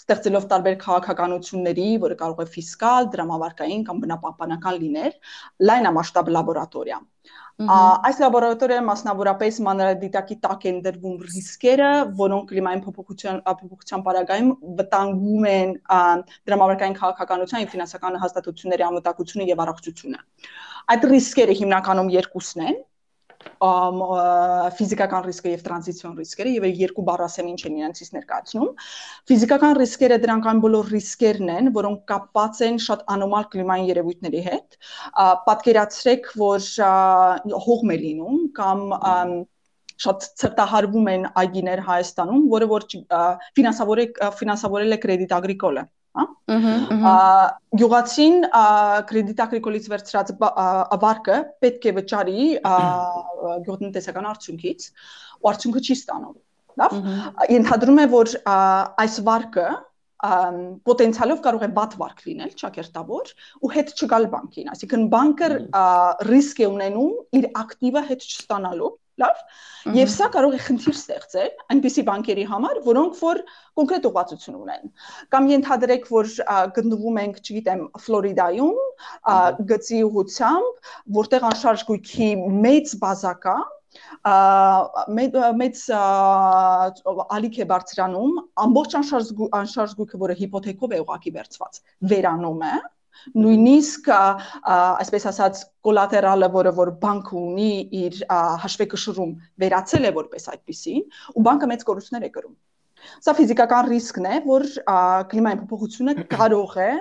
[0.00, 5.18] ստեղծելով տարբեր քաղաքականությունների, որը կարող է ֆիսկալ, դրամավարկային կամ բնապահպանական լինել,
[5.70, 7.00] լայնամասշտաբ լաբորատորիա։
[7.54, 14.48] Այս լաբորատորիայում մասնավորապես մանրադիտակի տակ են դրվում ռիսկերը, որոնք կլիմային փոփոխության փոփոխության պարագայում
[14.80, 15.74] վտանգում են
[16.50, 20.18] դրամավարկային քաղաքականության եւ ֆինանսական հաստատությունների անվտանգությունը եւ առողջությունը։
[20.94, 22.82] Այդ ռիսկերը հիմնականում երկուսն են
[24.78, 28.70] ֆիզիկական ռիսկը եւ տրանզիցիոն ռիսկերը եւ երկու բառ ասեմ ինչ են իրենցից ներկայացնում
[29.30, 34.78] ֆիզիկական ռիսկերը դրանք այն բոլոր ռիսկերն են որոնք կապված են շատ անոմալ կլիմային երևույթների հետ
[35.48, 36.68] պատկերացրեք որ
[37.68, 38.86] հողմ է լինում կամ
[40.04, 42.86] շատ ցրտահարվում են այգիներ Հայաստանում, որը որ
[43.58, 47.14] ֆինանսավորել ֆինանսավորել է Credit Agricole-ը հա
[47.80, 48.36] գյուղացին
[49.10, 50.32] կրեդիտ ագրիկոլից վերցրած
[51.04, 54.86] վարկը պետք է վճարի գյուղատնտեսական արդյունքից
[55.40, 56.36] ու արդյունքը չի ստանում
[56.82, 56.94] լավ
[57.54, 59.66] ենթադրում է որ այս վարկը
[60.24, 65.48] պոտենցիալով կարող է բադ վարկ լինել, ճակերտավոր ու հետ չգալ բանկին, այսինքն բանկը
[66.30, 68.90] ռիսկ է ունենում իր ակտիվը հետ չստանալու
[69.22, 73.40] լավ եւ սա կարող է խնդիր ստեղծել այնպիսի բանկերի համար որոնք որ
[73.78, 74.92] կոնկրետ ուղղվածություն ունեն
[75.34, 76.32] կամ ենթադրեք որ
[76.78, 78.80] գտնվում ենք չգիտեմ ֆլորիդայում
[79.70, 82.30] գծի ուղությամբ որտեղ անշարժ գույքի
[82.66, 83.56] մեծ բազա կա
[85.60, 85.84] մեծ
[87.38, 91.80] ալիք է բարձրանում ամբողջ անշարժ անշարժ գույքը որը հիպոթեկով է ուղակի վերծված
[92.14, 92.74] վերանում է
[93.44, 97.72] նույնիսկ այսպես ասած կոլատերալը, որը որ բանկը ունի
[98.04, 98.20] իր
[98.64, 101.02] հաշվեկշռում վերացել է որպես այդպեսին,
[101.34, 102.54] ու բանկը մեծ կորուստներ է կրում։
[103.24, 104.70] Սա ֆիզիկական ռիսկն է, որ
[105.32, 106.92] կլիմայի փոփոխությունը կարող է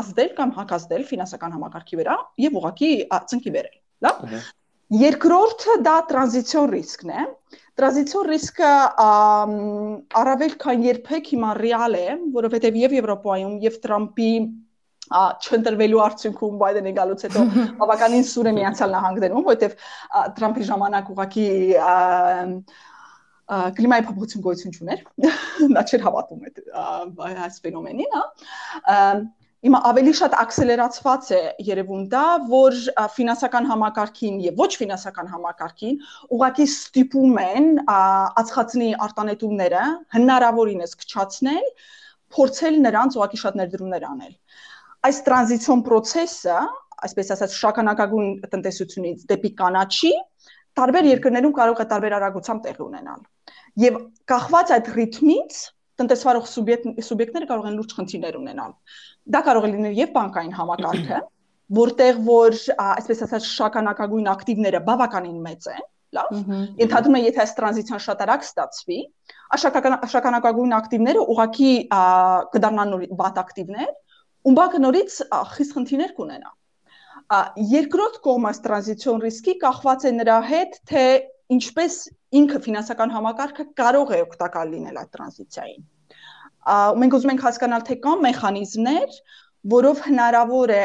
[0.00, 2.90] ազդել կամ հակազդել ֆինանսական համակարգի վրա եւ ուղղակի
[3.32, 4.24] ծնկի բերել։ Լավ։
[5.00, 7.24] Երկրորդը դա տրանզիցիոն ռիսկն է։
[7.78, 8.70] Տրանզիցիոն ռիսկը
[10.20, 12.06] առավել քան երբեք հիմա ռեալ է,
[12.38, 14.32] որովհետեւ եւ Եվրոպայում եւ Տրամպի
[15.10, 17.42] չընտրվելու արդյունքում Բայդենի գալուց հետո
[17.80, 19.74] բավականին սուր է միացյալ նահանգներում, որովհետև
[20.38, 21.48] Թրամփի ժամանակ ուղղակի
[23.50, 25.04] կլիմայի փոփոխություն գոյություն չուներ։
[25.74, 26.64] Նա չէր հավատում այդ
[27.46, 28.24] այս ֆենոմենին, հա։
[29.60, 32.76] Հիմա ավելի շատ ակսելերացված է երևում դա, որ
[33.16, 35.98] ֆինանսական համակարգին եւ ոչ ֆինանսական համակարգին
[36.36, 39.82] ուղղակի ստիպում են ածխածնի արտանետումները
[40.16, 41.68] հնարավորինս քչացնել,
[42.38, 44.34] փորձել նրանց ուղղակի շատ ներդրումներ անել
[45.08, 46.60] այս տրանզիցիոն process-ը,
[47.06, 50.12] այսպես ասած, շագանակագույն տնտեսությունից դեպի կանաչի
[50.80, 53.20] տարբեր երկրներում կարող է տարբեր արագությամբ տեղի ունենալ։
[53.80, 55.60] Եւ կախված այդ ռիթմից
[56.00, 58.74] տնտեսվարող սուբյեկտ սուբյեկտները կարող են լուրջ խնդիրներ ունենալ։
[59.34, 61.18] Դա կարող է լինել եւ բանկային համակարգը,
[61.80, 65.84] որտեղ որ այսպես ասած շագանակագույն ակտիվները բավականին մեծ են,
[66.16, 66.30] լավ։
[66.80, 68.98] Ենթադրում եմ, եթե այս տրանզիցիան շատ արագ ստացվի,
[69.56, 71.72] աշականակագույն ակտիվները ուղղակի
[72.56, 73.92] կդառնան վատ ակտիվներ,
[74.46, 75.16] ու բանկը նորից
[75.54, 76.50] խիստ խնդիրներ կունենա։
[77.70, 81.04] Երկրորդ կողմը տրանզիցիոն ռիսկի կախված է նրա հետ, թե
[81.56, 81.98] ինչպես
[82.40, 85.84] ինքը ֆինանսական համակարգը կարող է օգտակար լինել այդ տրանզիցիային։
[87.00, 89.20] Մենք ուզում ենք հասկանալ, թե կան մեխանիզմներ,
[89.74, 90.84] որով հնարավոր է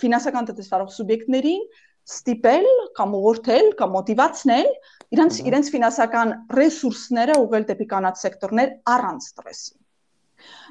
[0.00, 1.64] ֆինանսական տնտեսվարող սուբյեկտներին
[2.06, 2.66] ստիպել
[2.98, 4.68] կամ ուղղորդել կամ մոտիվացնել
[5.16, 9.74] իրենց իրենց ֆինանսական ռեսուրսները ուղղել դեպի կանաչ սեկտորներ առանց ստրեսի։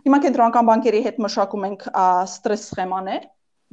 [0.05, 3.23] Հիմա կենտրոնական բանկերի հետ մշակում ենք ստրես սխեմաներ,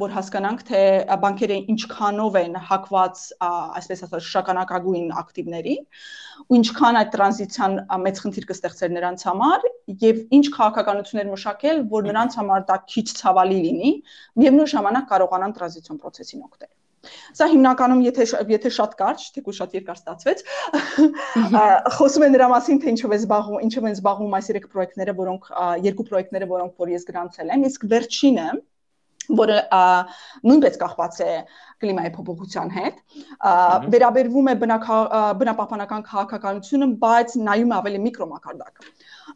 [0.02, 0.81] որ հասկանանք թե
[1.22, 5.74] բանկերը ինչքանով են հակված, այսպես ասած, շագանակագույն ակտիվների
[6.48, 7.76] ու ինչքան այդ տրանզիցիան
[8.07, 9.66] մեծ խնդիր կստեղծեր նրանց համար
[10.07, 13.93] եւ ինչ քաղաքականություններ մշակել, որ նրանց համար դա քիչ ցավալի լինի,
[14.43, 16.72] միևնույն ժամանակ կարողանան տրանզիցիոն process-ին օգտել։
[17.36, 20.42] Սա հիմնականում եթե եթե շատ կարճ, թեկուզ շատ երկար ստացվեց,
[21.98, 25.48] խոսում է նրա մասին, թե ինչով է զբաղվում, ինչով են զբաղվում այս երեք պրոյեկտները, որոնք
[25.88, 28.46] երկու պրոյեկտները, որոնք որ ես գրանցել եմ, իսկ վերջինը
[29.38, 29.59] որը
[30.42, 31.32] նույնպես կախված է
[31.83, 33.01] կլիմայի փոփոխության հետ
[33.95, 38.87] վերաբերվում է բնապահպանական քաղաքականությունը բայց նայում ավելի միկրոմակարդակ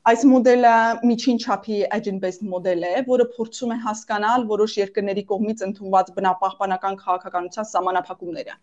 [0.07, 0.73] Այս մոդելը
[1.09, 7.69] միջին չափի agent-based մոդել է, որը փորձում է հասկանալ որոշ երկրների կողմից ընդունված բնապահպանական քաղաքականության
[7.71, 8.55] սահմանափակումները։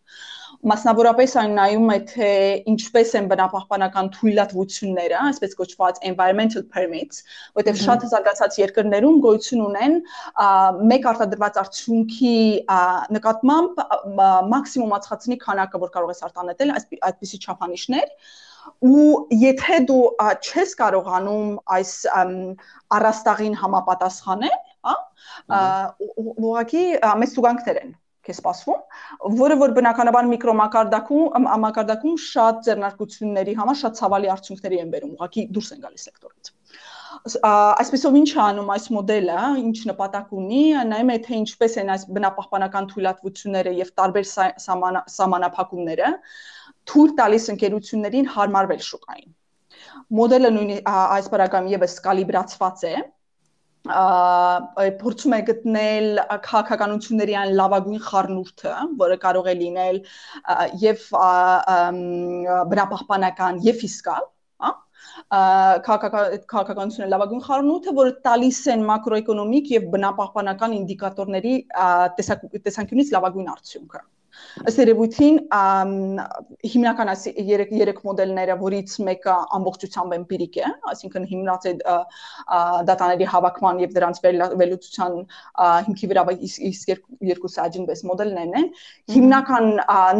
[0.71, 2.29] Մասնավորապես այն նայում է թե
[2.73, 7.23] ինչպես են բնապահպանական թույլատվությունները, այսպես կոչված environmental permits,
[7.59, 9.97] որտեղ շատ զարգացած երկրներում գոյություն ունեն
[10.93, 12.37] մեկ արտադրված արդյունքի
[13.17, 13.72] նկատմամբ
[14.53, 18.11] մաքսիմում ածխածնի քանակը, որ կարող ես արտանետել, այսպիսի չափանիշներ
[18.87, 19.07] ու
[19.43, 21.91] եթե դու չես կարողանում այս
[22.97, 24.55] առաստաղին համապատասխանել,
[24.87, 24.95] հա,
[26.23, 26.85] ուղղակի
[27.23, 27.93] մեծ ցուցանքներ են
[28.23, 28.83] քեզ սպասվում,
[29.39, 35.73] որը որ բնականաբար միկրոմակարդակում մակարդակում շատ ձեռնարկությունների համար շատ ցավալի արդյունքների են բերում, ուղղակի դուրս
[35.75, 36.53] են գալիս սեկտորից
[37.23, 42.03] այսպեսով ինչ է անում այս մոդելը, ինչ նպատակ ունի, նայում է թե ինչպես են այս
[42.17, 44.25] բնապահպանական թույլատվությունները եւ տարբեր
[45.13, 46.09] սահմանափակումները
[46.91, 49.31] թույլ տալիս ընկերություններին հարմարվել շուկային։
[50.19, 52.95] Մոդելը նույնի այս բարակամ եւս կալիբրացված է
[53.83, 56.05] փորձում է գտնել
[56.43, 59.97] քաղաքականությունների այն լավագույն խառնուրդը, որը կարող է լինել
[60.83, 61.07] եւ
[62.71, 64.29] բնապահպանական եւ ֆիսկալ,
[65.87, 71.53] քաղաքականությունը լավագույն խառնուրդը, որը տալիս են մակրոէկոնոմիկ եւ բնապահպանական ինդիկատորների
[72.19, 74.03] տեսանկյունից լավագույն արդյունքը։
[74.69, 75.37] Ըստ երևույթին
[76.73, 81.73] հիմնական այս երեք երեք մոդելները, որից մեկը ամբողջությամբ էմպիրիկ է, այսինքն հիմնած է
[82.89, 85.17] դատաների հավաքման եւ դրանց վերլուծության
[85.89, 88.69] հիմքի վրա, իսկ երկուսը agent-based մոդելներն են։
[89.15, 89.71] Հիմնական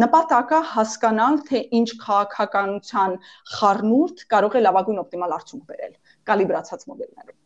[0.04, 3.16] նպատակը հասկանալ, թե ինչ քաղաքականության
[3.58, 5.96] խառնուրդ կարող է լավագույն օպտիմալ արդյունք բերել
[6.30, 7.40] կալիբրացած մոդելներով։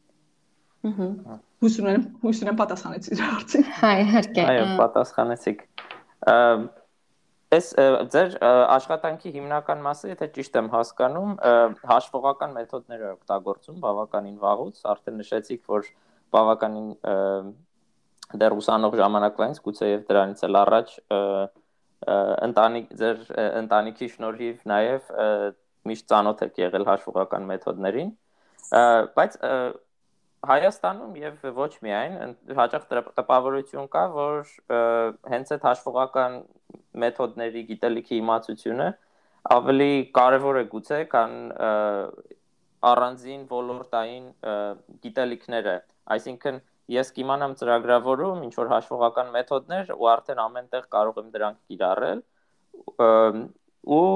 [0.89, 5.65] Ահա։ Հույս ունեմ, հույս ունեմ պատասխանեցի հարցին։ Հա, իհարկե։ Այո, պատասխանեցիք։
[7.49, 7.69] Այս
[8.13, 11.31] ձեր աշխատանքի հիմնական մասը, եթե ճիշտ եմ հասկանում,
[11.89, 15.89] հաշվողական մեթոդներ է օգտագործում բավականին վաղուց, արդեն նշեցիք, որ
[16.37, 16.91] բավականին
[18.43, 20.95] դեռ ուսանող ժամանակվանից գուցե եւ դրանից էլ առաջ
[22.49, 23.23] ընտանիք ձեր
[23.63, 25.09] ընտանիքի շնորհիվ նաեւ
[25.89, 28.11] միշտ ծանոթ եք եղել հաշվողական մեթոդներին
[29.17, 29.39] բայց
[30.47, 32.85] Հայաստանում եւ ոչ միայն հաճախ
[33.19, 34.53] տպավորություն կա, որ
[35.33, 36.37] հենց այդ հաշվողական
[37.03, 38.89] մեթոդների գիտելիքի իմացությունը
[39.59, 41.35] ավելի կարևոր է գուցե, քան
[42.89, 44.27] առանձին ոլորտային
[45.05, 45.77] գիտելիքները։
[46.15, 46.61] Այսինքն
[46.95, 52.23] ես կիմանամ ծրագրավորում ինչ որ հաշվողական մեթոդներ ու արդեն ամենտեղ կարող եմ դրանք կիրառել
[53.99, 54.07] ու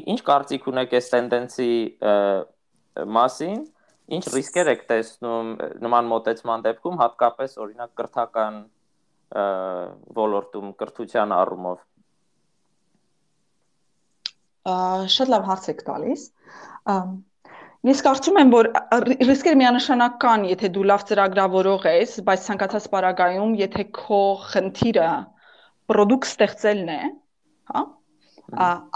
[0.00, 1.74] ինչ կարծիք ունեք այս տենդենսի
[3.18, 3.60] մասին
[4.10, 5.50] Ինչ ռիսկեր եք տեսնում
[5.84, 8.60] նման մոտեցման դեպքում, հատկապես օրինակ կրթական
[10.16, 11.78] ոլորտում կրթության առումով։
[15.14, 16.24] Շատ լավ հարց եք տալիս։
[17.88, 18.68] Ես կարծում եմ, որ
[19.30, 25.06] ռիսկերը միանշանակ կան, եթե դու լավ ծրագրավորող ես, բայց ցանկացած պարագայում, եթե քո խնդիրը
[25.88, 27.00] product ստեղծելն է,
[27.72, 27.82] հա,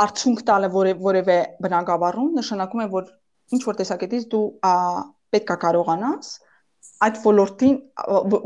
[0.04, 3.08] արդյունք տալը որևէ բնակավարում, նշանակում է, որ
[3.52, 4.44] ինչ որ տեսակետից դու
[5.34, 6.30] պետք է կարողանաս
[7.04, 7.76] այդ ոլորտին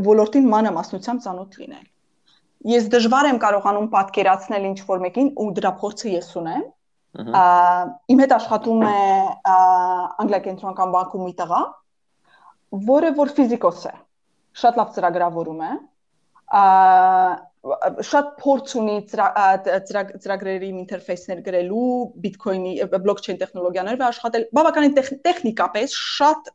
[0.09, 1.87] ոլորտին մանրամասնությամբ ծանոթ լինել։
[2.73, 6.65] Ես դժվար եմ կարողանում պատկերացնել ինչ որ մեկին ու դրա փորձը ես ունեմ։
[8.15, 8.97] Իմ հետ աշխատում է
[10.25, 11.61] անգլիակենտրոնական բանկում մի տղա,
[12.89, 13.95] որը որ ֆիզիկոս է։
[14.59, 15.71] Շատ լավ ծրագրավորում է
[18.09, 21.87] շատ փորձ ունի ծրագրերի ինտերֆեյսներ գրելու,
[22.25, 24.95] Bitcoin-ի, blockchain տեխնոլոգիաներով աշխատել, բավականին
[25.27, 26.53] տեխնիկապես շատ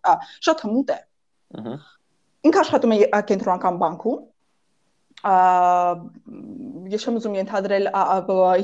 [0.47, 0.99] շատ հմուտ է։
[1.59, 1.75] Ահա։
[2.43, 2.97] Ինքը աշխատում է
[3.31, 4.21] կենտրոնական բանկում,
[5.23, 7.85] ես չեմ ուզում ենթադրել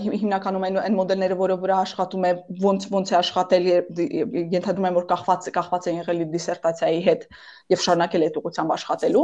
[0.03, 2.31] հիմնականում այն այն մոդելները, որը վրա աշխատում է,
[2.65, 7.23] ոնց ոնց է աշխատել ենթադրում եմ որ կախված կախված է եղել դիսերտացիայի հետ
[7.75, 9.23] եւ շարունակել այդ ուղղությամբ աշխատելու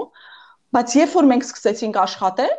[0.76, 2.56] բայց երբ որ մենք սկսեցինք աշխատել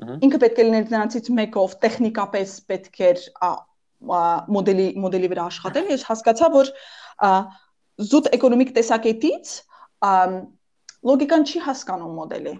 [0.00, 3.24] Ինքը պետք է լիներ նրանցից մեկը, ով տեխնիկապես պետք էր
[4.56, 6.70] մոդելի մոդելի վրա աշխատել, ես հասկացա, որ
[8.12, 9.52] զուտ էկոնոմիկ տեսակետից
[11.12, 12.54] լոգիկան չի հասկանում մոդելի։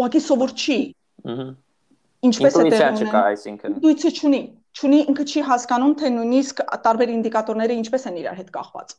[0.00, 0.78] Ուղղակի սովոր չի։
[1.30, 1.46] Ահա։
[2.20, 4.40] Ինչպես է տեղում չկա, այսինքն։ Ինտուիցիա չունի։
[4.76, 8.92] Չունի ինքը չի հասկանում, թե նույնիսկ տարբեր ինդիկատորները ինչպես են իրար հետ կախված։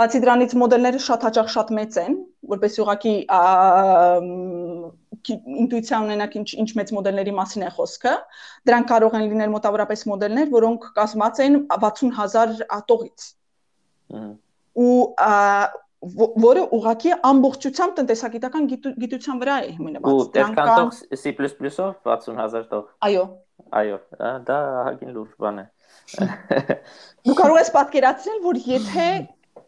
[0.00, 2.16] Բացի դրանից մոդելները շատ հաճախ շատ մեծ են,
[2.52, 3.14] որպես ուղղակի
[5.30, 8.14] ինտուիցիա ունենաք ինչ ինչ մեծ մոդելների մասին է խոսքը,
[8.68, 13.28] դրանք կարող են լինել մոտավորապես մոդելներ, որոնք կազմված են 60000 տողից։
[14.82, 14.92] Ու
[16.02, 20.90] որը ուղղակի ամբողջությամբ տնտեսագիտական գիտության վրա է հիմնված։ Դրանք կան
[21.22, 23.22] C++-ով 60000 տող։ Այո։
[23.72, 23.98] Այո,
[24.48, 24.56] դա
[24.88, 25.66] հագին լուրջ բան է։
[27.28, 29.06] Դու կարող ես պատկերացնել, որ եթե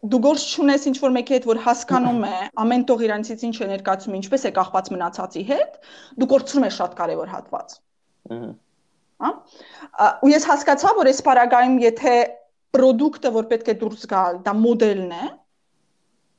[0.04, 3.68] դու գործ չունես ինչ որ մեկի հետ, որ հասկանում է ամեն տող իրանցից ինչ է
[3.70, 5.78] ներկայացում, ինչպես է կախված մնացածի հետ,
[6.20, 7.74] դու կորցնում ես շատ կարևոր հատված։
[9.24, 9.30] Հա։
[10.26, 12.14] Ու ես հասկացա, որ այս параգայում եթե
[12.74, 15.26] product-ը, որ պետք է դուրս գա, դա մոդելն է,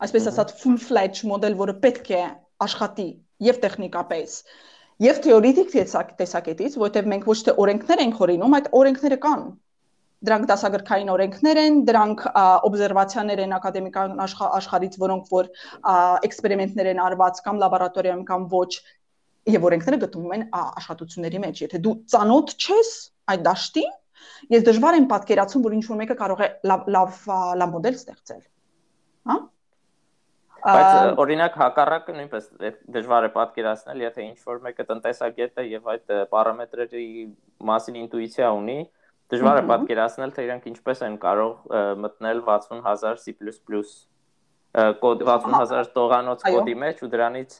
[0.05, 2.23] այսպես ասած full fledged մոդել, որը պետք է
[2.65, 3.09] աշխատի
[3.49, 4.39] եւ տեխնիկապես,
[5.05, 5.77] եւ թեորիտիկ
[6.19, 9.45] տեսակետից, որտեղ մենք ոչ թե օրենքներ ենք հորինում, այդ օրենքները կան
[10.25, 12.21] դրանք դասագրքային օրենքներ են, դրանք
[12.69, 15.49] օբզերվացիաներ են ակադեմիկական աշխարհից, որոնք որ
[16.29, 18.71] էքսպերիմենտներ են արված կամ լաբորատորիայում կամ ոչ,
[19.55, 22.93] եւ օրենքները գտնվում են աշխատությունների մեջ։ Եթե դու ծանոթ չես
[23.33, 23.91] այդ դաշտին,
[24.55, 27.19] ես դժվար եմ պատկերացում, որ ինչ որ մեկը կարող է լավ լավ
[27.61, 28.41] լավ մոդել ստեղծել։
[29.29, 29.37] Հա?
[30.65, 32.45] Բայց օրինակ հակառակը նույնպես
[32.95, 37.03] դժվար է պատկերացնել, եթե ինչ որ մեկը տնտեսագետ է եւ այդ պարամետրերի
[37.69, 38.77] մասին ինտուիցիա ունի,
[39.33, 43.33] Դժվար է պատկերացնել, թե իրանք ինչպես են կարող մտնել 60000 C++
[45.01, 47.55] կոդ 60000 տողանոց կոդի մեջ ու դրանից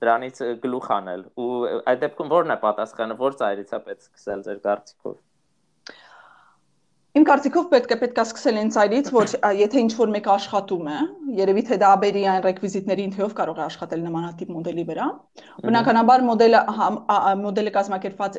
[0.00, 1.48] դրանից գլուխ անել։ Ու
[1.90, 5.18] այդ դեպքում ո՞րն է պատասխանը, ո՞ր ծայրից է պետք սկսել ձեր կարծիքով։
[7.18, 10.90] Իմ կարծիքով պետք է պետք է սկսել այն ծայրից, որ եթե ինչ որ մեկը աշխատում
[10.94, 10.98] է,
[11.40, 15.06] երևի թե դա բերի այն ռեկվիզիտների ինթեով կարող է աշխատել նմանատիպ մոդելի վրա։
[15.66, 16.60] Բնականաբար մոդելը
[17.42, 18.38] մոդելը կազմակերպված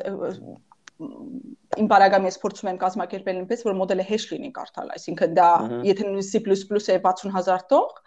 [1.82, 5.48] իմ բարագամի ես փորձում եմ կազմակերպել այնպես, որ մոդելը հեշտ լինի կարդալ, այսինքն դա
[5.88, 8.02] եթե նույնիսկ C++ է 60000 տող,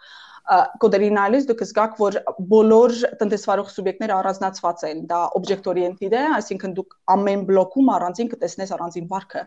[0.46, 2.16] կոդերի նայելիս դուք զգաք, որ
[2.50, 8.72] բոլոր տնտեսվարող սուբյեկտները առանձնացված են։ Դա object oriented է, այսինքն դուք ամեն բլոկում առանձին կտեսնես
[8.76, 9.42] առանձին վարքը։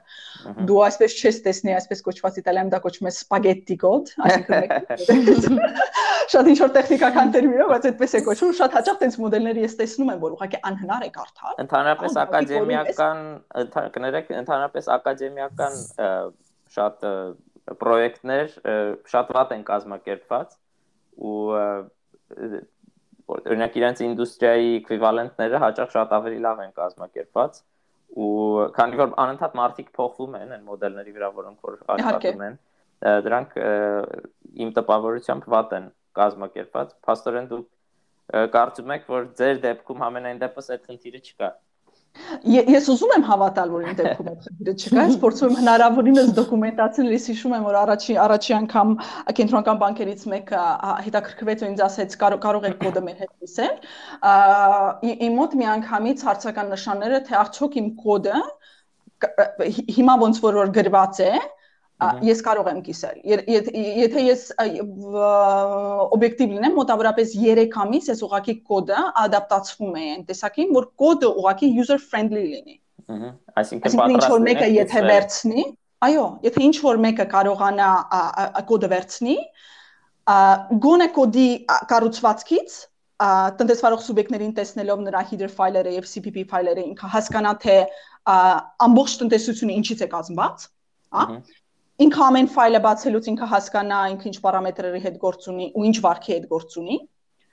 [0.67, 5.59] Դու այսպես չես տեսնի, այսպես կոչված իտալիայում դա կոչվում է spaghetti code, այսինքն
[6.35, 10.11] շատ ինչ որ տեխնիկական տերմինով, բայց այդպես է կոչվում, շատ հաճախ տենց մոդելների ես տեսնում
[10.13, 13.23] եմ, որ ուղղակի անհնար է կարդալ։ Ընդհանրապես ակադեմիական,
[13.95, 15.79] կներեք, ընդհանրապես ակադեմիական
[16.75, 17.07] շատ
[17.79, 18.53] պրոյեկտներ
[19.09, 20.57] շատ վատ են կազմակերպված
[21.19, 21.39] ու
[23.29, 27.59] օրինակ իրենց ինդուստրիայի էկվիվալենտները հաճախ շատ ավելի լավ են կազմակերպված
[28.09, 32.55] ու քանի որ անընդհատ մարդիկ փոխվում են այն մոդելների վրա, որոնք որ աշխատում են,
[33.27, 33.57] դրանք
[34.65, 35.89] իմ տպավորությամբ վատ են
[36.19, 37.67] կազմակերպված։ Փաստորեն դուք
[38.55, 41.49] կարծում եք, որ ձեր դեպքում ամենայն դեպս այդ խնդիրը չկա։
[42.49, 47.09] Ես ուզում եմ հավատալ, որ իմ դեպքում այդ խնդիրը չկա, ես փորձում եմ հնարավորինս դոկումենտացիոն
[47.09, 48.93] լիսի հիշում եմ, որ առաջի առաջի անգամ
[49.39, 50.63] կենտրոնական բանկերից մեկը
[51.07, 53.75] հետաքրքրվեց ու ինձ ասեց կարող կարող եք կոդը մեր հետ լսել։
[55.29, 58.43] Իմ մոտ մի անգամից հարցական նշանները, թե արդյոք իմ կոդը
[59.99, 61.33] հիմա ոնց որ որ գրված է,
[61.99, 64.43] ես կարող եմ կիսել։ Եթե ես
[66.15, 71.71] օբյեկտիվ լինեմ, մոտավորապես 3 ամիս ես ուղակի կոդը ադապտացվում է այն տեսակին, որ կոդը ուղակի
[71.83, 72.77] user friendly լինի։
[73.09, 75.65] Ահա, այսինքն պատրաստ ինչ որ մեկը եթե վերցնի,
[76.07, 77.89] այո, եթե ինչ որ մեկը կարողանա
[78.69, 79.37] կոդը վերցնի,
[80.87, 81.47] գոնե կոդի
[81.89, 82.79] կառուցվածքից
[83.59, 87.75] տնտեսվարող սուբյեկտներին տեսնելով նրա header ֆայլերը եւ CPP ֆայլերը ինքը հասկանա թե
[88.85, 90.67] ամբողջ տնտեսությունը ինչից է կազմված,
[91.17, 91.25] հա
[92.05, 96.35] ինքը ամեն ֆայլը բացելուց ինքը հասկանա ինքը ինչ պարամետրերի հետ գործ ունի ու ինչ վարքի
[96.35, 96.99] հետ գործ ունի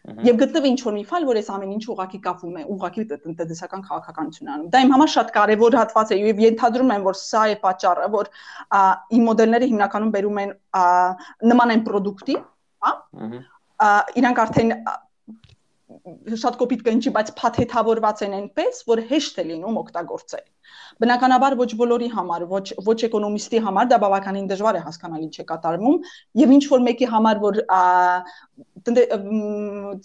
[0.06, 3.80] եւ գտնվի ինչ որ մի ֆայլ, որ այս ամեն ինչ ուղակի կապվում է, ուղակի տնտեսական
[3.86, 7.56] քաղաքականություն անում։ Դա իմ համար շատ կարեւոր հատված է եւ ենթադրում եմ, որ սա է
[7.64, 8.30] պատճառը, որ
[9.18, 10.54] իմ մոդելները հիմնականում բերում են
[11.50, 12.38] նման են product-ի,
[12.86, 12.94] հա։
[14.22, 14.72] Իրանք արդեն
[16.06, 20.44] շատ կոպիտ կնչի, բայց փաթեթավորված են այնպես, որ հեշտ է լինում օգտագործել։
[21.02, 25.46] Բնականաբար ոչ բոլորի համար, ոչ ոչ էկոնոմիստի համար դա բավականին դժվար է հասկանալ ինչ է
[25.50, 25.96] կատարվում,
[26.42, 27.60] եւ ինչ որ մեկի համար, որ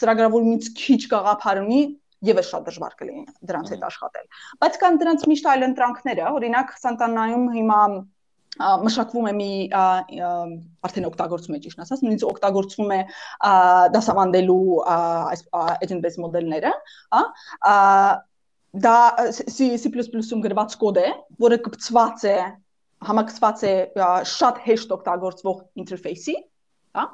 [0.02, 1.82] ծրագրավորումից քիչ գաղափար ունի,
[2.32, 4.26] եւս շատ դժվար կլինի դրանց հետ աշխատել։
[4.62, 7.80] Բայց կան դրանց միշտ այլ ընտրանքները, օրինակ Սանտանայում հիմա
[8.60, 13.00] մշակվում է մի արդեն օգտագործում է ճիշտ ասած, նույնիսկ օգտագործվում է
[13.96, 16.74] դասավանդելու այս agent-based մոդելները,
[17.16, 17.24] հա,
[18.86, 18.98] դա
[19.40, 21.08] C++-ում գրված կոդ է,
[21.46, 22.36] որը կպցված է
[23.08, 23.74] համակցված է
[24.36, 26.38] շատ հեշտ օգտագործվող ինտերֆեյսի,
[27.00, 27.08] հա,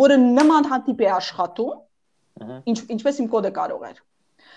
[0.00, 1.76] որը նման հատիպ է աշխատում,
[2.72, 4.02] ինչ ինչպես իմ կոդը կարող էր։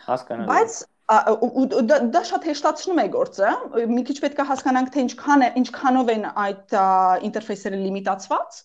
[0.07, 0.81] Հասկանալի։ Բայց
[1.11, 3.49] դա շատ հեշտացնում է գործը։
[3.91, 6.77] Մի քիչ պետք է հասկանանք թե ինչքան է, ինչքանով են այդ
[7.27, 8.61] ինտերֆեյսերը լիմիտացված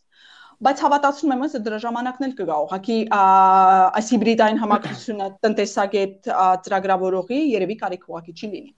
[0.59, 6.31] բայց հավատացնում եմ, որ դրա ժամանակն էլ կգա։ Ուղղակի այս հիբրիդային համակրությունը տնտեսագետ
[6.67, 8.73] ծրագրավորողի երևի կարիք ուղղակի չի լինի։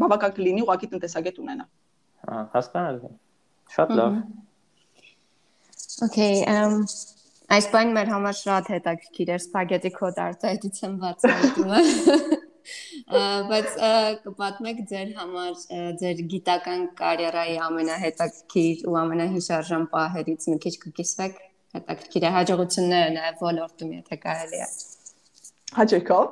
[0.00, 1.68] Բավական կլինի ուղղակի տնտեսագետ ունենա։
[2.28, 3.12] Ահա, հասկանալի։
[3.76, 4.18] Շատ լավ։
[6.08, 6.84] Okay, um
[7.48, 11.80] այս բանը մեր համար շատ հետաքրքիր էր սպագետի կոդ արտահայտության բացահայտումը։
[13.08, 13.68] բայց
[14.24, 15.52] կպատմեք ձեր համար
[16.00, 21.38] ձեր գիտական կարիերայի ամենահետաքրքիր ու ամենահիշարժան պահերից մի քիչ կկիսվեք
[21.78, 24.68] հետաքրքիր է հաջողությունները նաև ոլորտում եթե կարելի է
[25.78, 26.28] հաջողով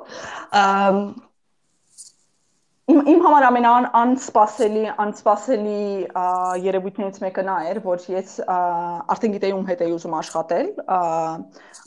[2.87, 5.79] Իմ իմ համար ամենան անսպասելի անսպասելի
[6.63, 10.69] երևույթներից մեկը նա էր, որ ես արդեն գիտեի ում հետ էի ուզում աշխատել։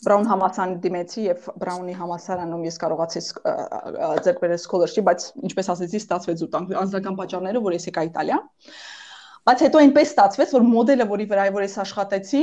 [0.04, 3.22] Բրաուն համալսարանի դիմեցի եւ Բրաունի համալսարանում ես կարողացի
[4.26, 6.50] ձեռք բերել scholarship, բայց ինչպես ասեցի, ստացվեց ու
[6.84, 8.38] անձնական պատճառները, որ ես եկա Իտալիա։
[9.48, 12.42] Բայց հետո այնպես ստացվեց, որ մոդելը, որի վրա որ ես աշխատեցի,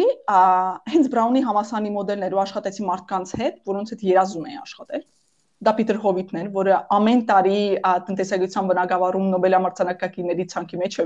[0.98, 5.06] հենց Բրաունի համալսարանի մոդելներ ու աշխատեցի մարդկանց հետ, որոնց հետ երազում էի աշխատել
[5.66, 7.62] դա Պիտեր Հովիտն էր, որը ամեն տարի
[8.08, 11.06] տնտեսագիտության բնագավառում Նոբելամրցանակակիրների ցանկի մեջ է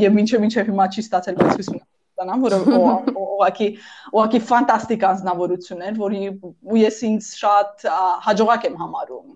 [0.00, 1.86] եւ մինչեւ մինչեւ հիմա չի ստացել բայց հույս ունեմ
[2.20, 2.58] ստանամ, որը
[3.24, 3.68] ուղղակի
[4.10, 7.86] ուղղակի ֆանտաստիկ անznավորություն էր, որի ու ես ինձ շատ
[8.26, 9.30] հաջողակ եմ համարում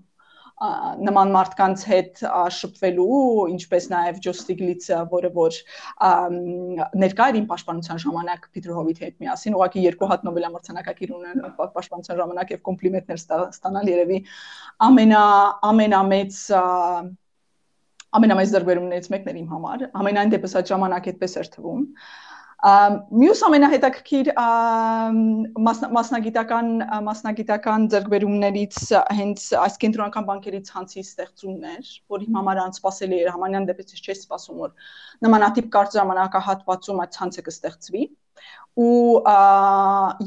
[1.05, 2.23] նման մարդկանց հետ
[2.57, 3.17] շփվելու,
[3.55, 5.59] ինչպես նաև Ջո Ստիգլիցը, որը որ
[7.05, 12.21] ներկա էր իմ պաշտպանության ժամանակ Պիտեր Հովիթի հետ միասին, ուղղակի երկու հատ Նոբելամրցանակակիր ունեն պաշտպանության
[12.23, 14.21] ժամանակ եւ կոմպլիմենտներ ստանալ երևի
[14.89, 15.25] ամենա
[15.75, 16.41] ամենամեծ
[18.15, 21.81] ամենամեծ դրբերումներից մեկն էր իմ համար։ Ամենայն դեպս այդ ժամանակ այդպես էր թվում։
[22.65, 24.29] Մյուս ամենահետաքրքիր
[25.95, 26.69] մասնագիտական
[27.05, 28.79] մասնագիտական ձեռքբերումներից
[29.19, 34.17] հենց այս կենտրոնական բանկերի ցանցի ստեղծումն էր, որ իմ համար անսպասելի էր, համանյան դեպից չէի
[34.17, 34.73] սպասում որ
[35.27, 38.07] նմանատիպ կարճ ժամանակահատվածում այդ ցանցը կստեղծվի
[38.81, 38.95] ու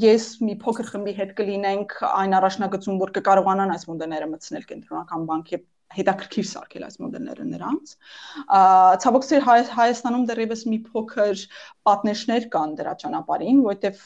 [0.06, 5.60] ես մի փոքր խմբի հետ կլինենք այն առաջնագծում, որ կկարողանան այս մոդելները մտցնել կենտրոնական բանկի
[5.96, 7.94] հետաքրքիր սարքել այս մոդելները նրանց։
[9.04, 11.44] Ցավոք սեր Հայ, Հայաստանում դեռևս մի փոքր
[11.88, 14.02] պատնեշներ կան դրա ճանապարհին, որովհետև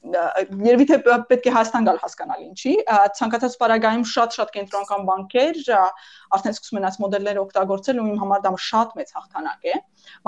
[0.00, 0.96] երևի թե
[1.28, 2.72] պետք է Հայաստան գալ հասկանալ ինչի
[3.18, 8.52] ցանկացած պարագայում շատ-շատ կենտրոնական բանկեր արդեն սկսում են այս մոդելները օգտագործել ու իմ համար դա
[8.70, 9.76] շատ մեծ հաղթանակ է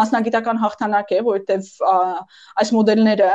[0.03, 1.73] մասնագիտական հաղթանակ է որովհետև
[2.63, 3.31] այս մոդելները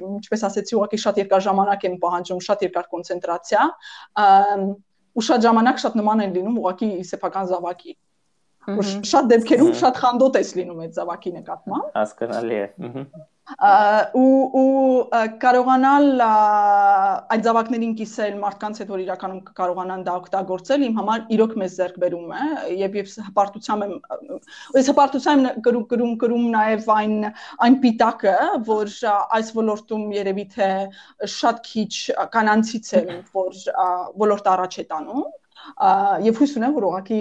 [0.00, 3.68] ինչպես ասեցի ուղղակի շատ երկար ժամանակ են պահանջում շատ երկար կոնցենտրացիա
[5.16, 7.96] ու շատ ժամանակ շատ նման են լինում ուղակի սեփական զավակի
[8.66, 12.68] որ շատ դեպքերում շատ խանդոտ ես լինում այդ զավակի նկատմամբ հասկանալի է
[14.18, 21.22] ու ու կարողանալ այդ զավակներին կիսել մարդկանց հետ որ իրականում կարողանան դա օգտագործել իմ համար
[21.36, 22.48] իրոք մեծ ձեռք բերում է
[22.80, 23.94] եւ եւ հպարտությամբ եմ
[24.80, 27.16] ես հպարտությամբ գրում գրում գրում նաեւ այն
[27.68, 28.36] այն պիտակը
[28.66, 30.70] որ այս ոլորտում երևի թե
[31.38, 31.92] շատ քիչ
[32.34, 33.64] կանանցից եմ որ
[34.26, 35.26] ոլորտը առաջ է տանում
[36.26, 37.20] եւ հույս ունեմ որ ուղղակի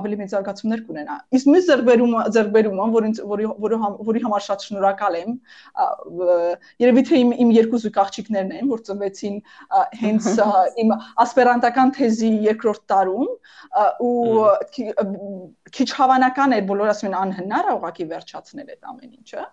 [0.00, 4.66] ավելի մեծ զարգացումներ կունենա։ Իսկ մյուս ձեռբերումը ձեռբերումը, որ ինձ որի որի որի համար շատ
[4.68, 5.36] շնորհակալ եմ,
[6.82, 9.36] երևի թե իմ իմ երկու զույգ աղջիկներն են, որ ծնվեցին
[10.02, 10.28] հենց
[10.82, 10.94] իմ
[11.26, 13.30] ասպերանտական թեզի երկրորդ տարում
[14.02, 14.12] ու
[15.72, 19.44] քիչ հավանական էր բոլորը ասում են անհնար է ուղղակի վերջացնել այդ ամեն ինչը։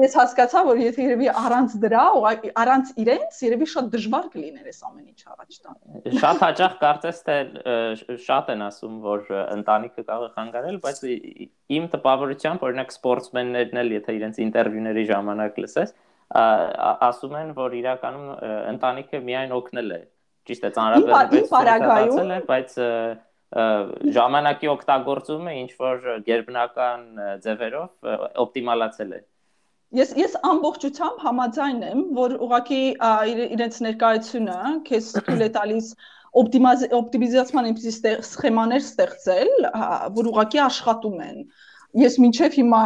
[0.00, 4.80] Ես հասկացա, որ եթե երևի առանց դրա, ուղղակի առանց իրենց երևի շատ դժվար կլիներ այս
[4.88, 7.36] ամեն ինչը առաջ տանել։ Շատ հաճախ կարծես թե
[8.26, 11.00] շատ են ասում, որ ընտանիքը կարող է խանգարել, բայց
[11.76, 15.94] իմ տպավորությամբ, օրինակ սպորտսմեններն էլ, եթե իրենց ինտերվյուների ժամանակ լսես,
[17.10, 18.28] ասում են, որ իրականում
[18.74, 20.00] ընտանիքը միայն օգնել է։
[20.50, 22.78] Ճիշտ է, ծանրաբեռնվել է, բայց
[24.14, 27.02] ժամանակի օգտագործումը ինչ որ ģերբնական
[27.44, 28.10] ձևերով
[28.44, 29.20] օպտիմալացել է
[29.98, 32.82] Ես ես ամբողջությամբ համաձայն եմ, որ ուղղակի
[33.56, 35.88] իրենց ներկայությունը քեզ թույլ է տալիս
[36.38, 37.92] օպտիմիզացման այնպիսի
[38.30, 39.52] սխեմաներ ստեղծել,
[40.16, 41.38] որ ուղղակի աշխատում են։
[42.00, 42.82] Ես մինչև հիմա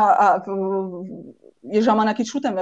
[1.73, 2.57] ես ժամանակից շուտ եմ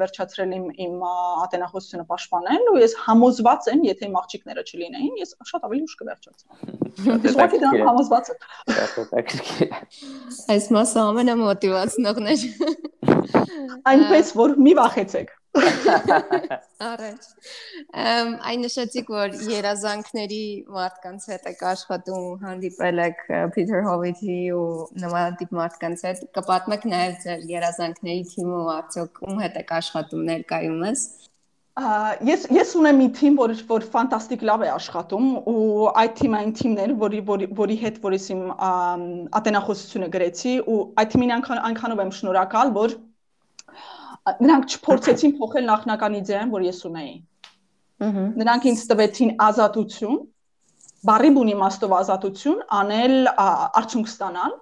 [0.00, 1.02] վերջացրել իմ իմ
[1.44, 7.18] ատենախոսությունը պաշտպանել ու ես համոզված եմ, եթե իմ աղջիկները չլինեին, ես շատ ավելի ուշ կվերջացնեի։
[7.28, 8.38] Ես ուղղակի դրանով համոզված եմ։
[10.58, 12.40] Այս մասը ամենամոտիվացնողն էր։
[13.94, 15.37] Այնպես որ մի վախեցեք։
[16.88, 17.28] Առաջ։
[17.98, 20.42] Ամ այն նշեցիք, որ երազանքների
[20.74, 23.22] մարդկանց հետ եք աշխատում, հանդիպել եք
[23.56, 24.66] Peter Howitt-ի ու
[25.04, 31.08] նմանատիպ մարդկանց հետ, կպատմեք նաև ձեր երազանքների թիմը ու արդյոք ում հետ եք աշխատում ներկայումս։
[32.26, 36.54] Ես ես ունեմ մի թիմ, որ որ ֆանտաստիկ լավ է աշխատում ու այդ թիմը այն
[36.58, 38.40] թիմն էր, որի որի, հետ որ ես իմ
[39.38, 42.96] ատենախոսությունը գրեցի ու այդ թիմին այնքան այնքանով եմ շնորհակալ, որ
[44.42, 47.14] նրանք չփորձեցին փոխել նախնական իդեան, որ ես ունեի։
[48.08, 50.18] Ահա։ Նրանք ինձ տվեցին ազատություն,
[51.08, 54.54] բարի բուն իմաստով ազատություն, անել արդյունք ստանալ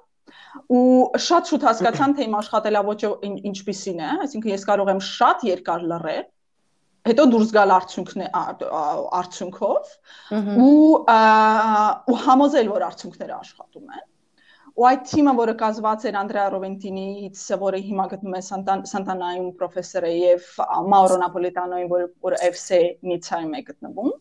[0.77, 3.11] ու շատ շուտ հասկացան թե իմ աշխատելավոճը
[3.51, 6.25] ինչպիսին է, այսինքն ես կարող եմ շատ երկար լռել,
[7.07, 8.25] հետո դուրս գալ արդյունքն
[9.21, 9.95] արդյունքով
[10.67, 10.93] ու
[12.13, 14.07] ու համոզել որ արդյունքները աշխատում են
[14.77, 18.43] ու այդ թիմը, որը կազմված էր Անդրեա Ռովենտինից, որը հիմա գտնվում է
[18.91, 20.51] Սանտանայում պրոֆեսոր է եւ
[20.93, 24.13] Մաուրո Նապոլիտանոյին, որը որը FC Նիցայում է գտնվում,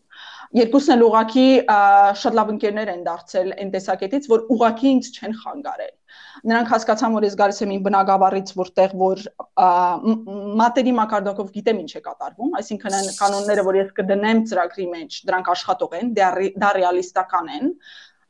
[0.60, 1.46] երկուսն էլ ուղակի
[2.22, 5.94] շատ լավ ընկերներ են դարձել այն տեսակետից, որ ուղակի ինձ չեն խանգարել։
[6.46, 9.22] Նրանք հասկացան, որ ես գալիս եմ իմ բնակավարից, որտեղ որ
[10.60, 15.50] մատերի մակարդակով գիտեմ ինչ է կատարվում, այսինքն այն կանոնները, որ ես կդնեմ ծրագրի մեջ, դրանք
[15.56, 17.72] աշխատող են, դա ռեալիստական են,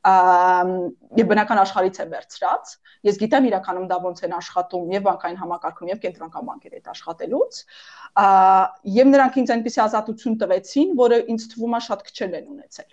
[0.07, 2.75] եւ բնական աշխարհից է վերցրած։
[3.07, 7.59] Ես գիտեմ իրականում դա ոնց են աշխատում եւ բանկային համակարգում եւ կենտրոնական բանկերի հետ աշխատելուց։
[8.97, 12.91] Եվ նրանք ինձ այնպիսի ազատություն տվեցին, որը ինձ թվում է շատ քչել են ունեցել։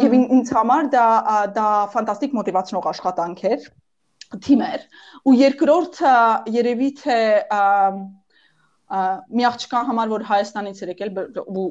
[0.00, 1.06] Եվ ինձ համար դա
[1.58, 3.68] դա ֆանտաստիկ մոտիվացնող աշխատանք էր
[4.30, 4.82] թիմեր
[5.26, 6.14] ու երկրորդը
[6.54, 7.18] երևի թե
[8.90, 11.10] մի աղջկա համար որ Հայաստանից էր եկել
[11.46, 11.66] ու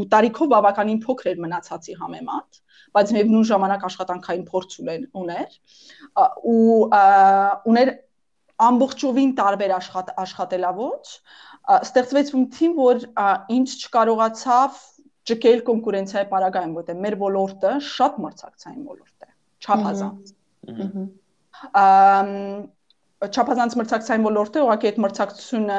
[0.00, 2.60] ու տարիքով բավականին փոքր էր մնացածի համեմատ
[2.96, 4.76] բայց միևնույն ժամանակ աշխատանքային փորձ
[5.20, 5.50] ուներ
[6.54, 6.78] ու
[7.72, 7.92] ուներ
[8.64, 11.12] ամբողջովին տարբեր աշխատ աշխատելավոց
[11.74, 13.04] ստեղծվեց մի թիմ որ
[13.58, 14.80] ինչ չկարողացավ
[15.30, 19.30] ճկել կոնկուրենցիայի պարագայում որտեղ մեր ոլորտը շատ մրցակցային ոլորտ է
[19.64, 20.32] չափազանց
[23.22, 25.78] չափազանց մրցակցային ոլորտը ուղղակի այդ մրցակցությունը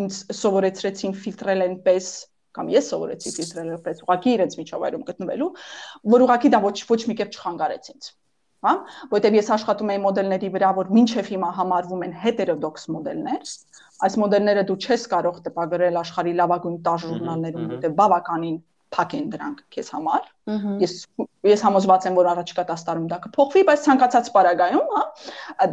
[0.00, 2.10] ինձ սովորեցրեցին ֆիլտրել այնպես
[2.58, 5.50] կամ ես սովորեցի ֆիլտրել որպես ուղակի իրենց միջավայրում գտնվելու,
[6.14, 8.10] որ ուղակի դա ոչ ոչ մի կերպ չխանգարեց ինձ
[8.60, 8.72] հա
[9.10, 13.52] որտեվ ես աշխատում եի մոդելների վրա որ մինչև հիմա համարվում են հետերոդոքս մոդելներ
[14.06, 18.58] այս մոդելները դու չես կարող տպագրել աշխարհի լավագույն 10 ժուրնալներում որտեվ բավականին
[18.94, 20.24] փակ են դրանք քեզ համար
[20.82, 20.94] ես
[21.50, 25.04] ես համոզված եմ որ առաջիկա 10 տարում դա կփոխվի բայց ցանկացած պարագայում հա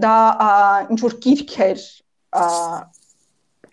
[0.06, 0.16] դա
[0.94, 1.88] ինչ որ գիրք էր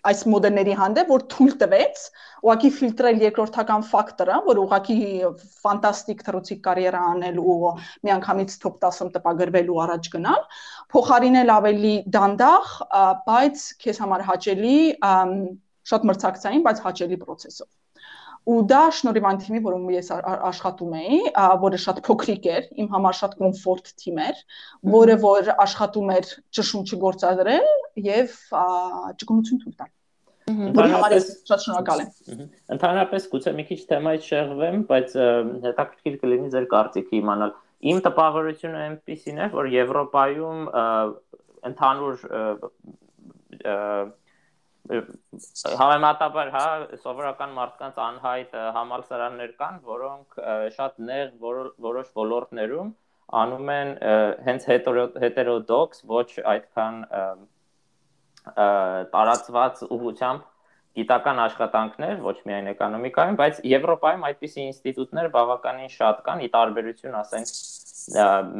[0.05, 2.01] այս մոդելների հանդեպ, որ թույլ տվեց
[2.45, 4.97] ուղակի ֆիլտրել երկրորդական ֆակտորը, որ ուղակի
[5.65, 7.55] ֆանտաստիկ թռուցիկ կարիերա անել ու
[8.05, 10.43] միանգամից top 10-ում տպագրվելու առաջ գնալ,
[10.93, 12.75] փոխարինել ավելի դանդաղ,
[13.31, 14.77] բայց քեզ համար հաճելի,
[15.93, 17.69] շատ մրցակցային, բայց հաճելի process-ով
[18.45, 21.19] ու դա շնորհիվ այն թիմի, որում ես աշխատում էի,
[21.65, 24.41] որը շատ փոքրիկ էր, իմ համար շատ կոմֆորտ թիմ էր,
[24.95, 27.69] որը որ աշխատում էր ճշում չգործադրել
[28.05, 28.35] եւ
[29.21, 29.93] ճկունություն թույլ տալ։
[30.45, 32.41] Որի համար ես շատ շնորհակալ եմ։
[32.75, 35.15] Ընդհանրապես գուցե մի քիչ թեմայից շեղվեմ, բայց
[35.65, 40.61] հետաքրքիր կլինի ձեր կարծիքը իմանալ։ Իմ տպավորությունը այնպեսին է, որ Եվրոպայում
[41.71, 42.27] ընդհանուր
[44.85, 46.65] Համեմատաբար, հա,
[47.01, 50.39] սովորական մարդկանց անհայտ համալսարաններ կան, որոնք
[50.75, 51.31] շատ նեղ
[51.85, 52.91] որոշ ոլորտներում
[53.41, 53.93] անում են
[54.45, 54.67] հենց
[55.23, 56.99] հետերոդոքս, ոչ այդքան
[59.15, 60.43] տարածված ուղությամբ
[60.95, 67.49] գիտական աշխատանքներ, ոչ միայն էկոնոմիկայում, բայց Եվրոպայում այդպիսի ինստիտուտներ բավականին շատ կան, ի տարբերություն, ասենք,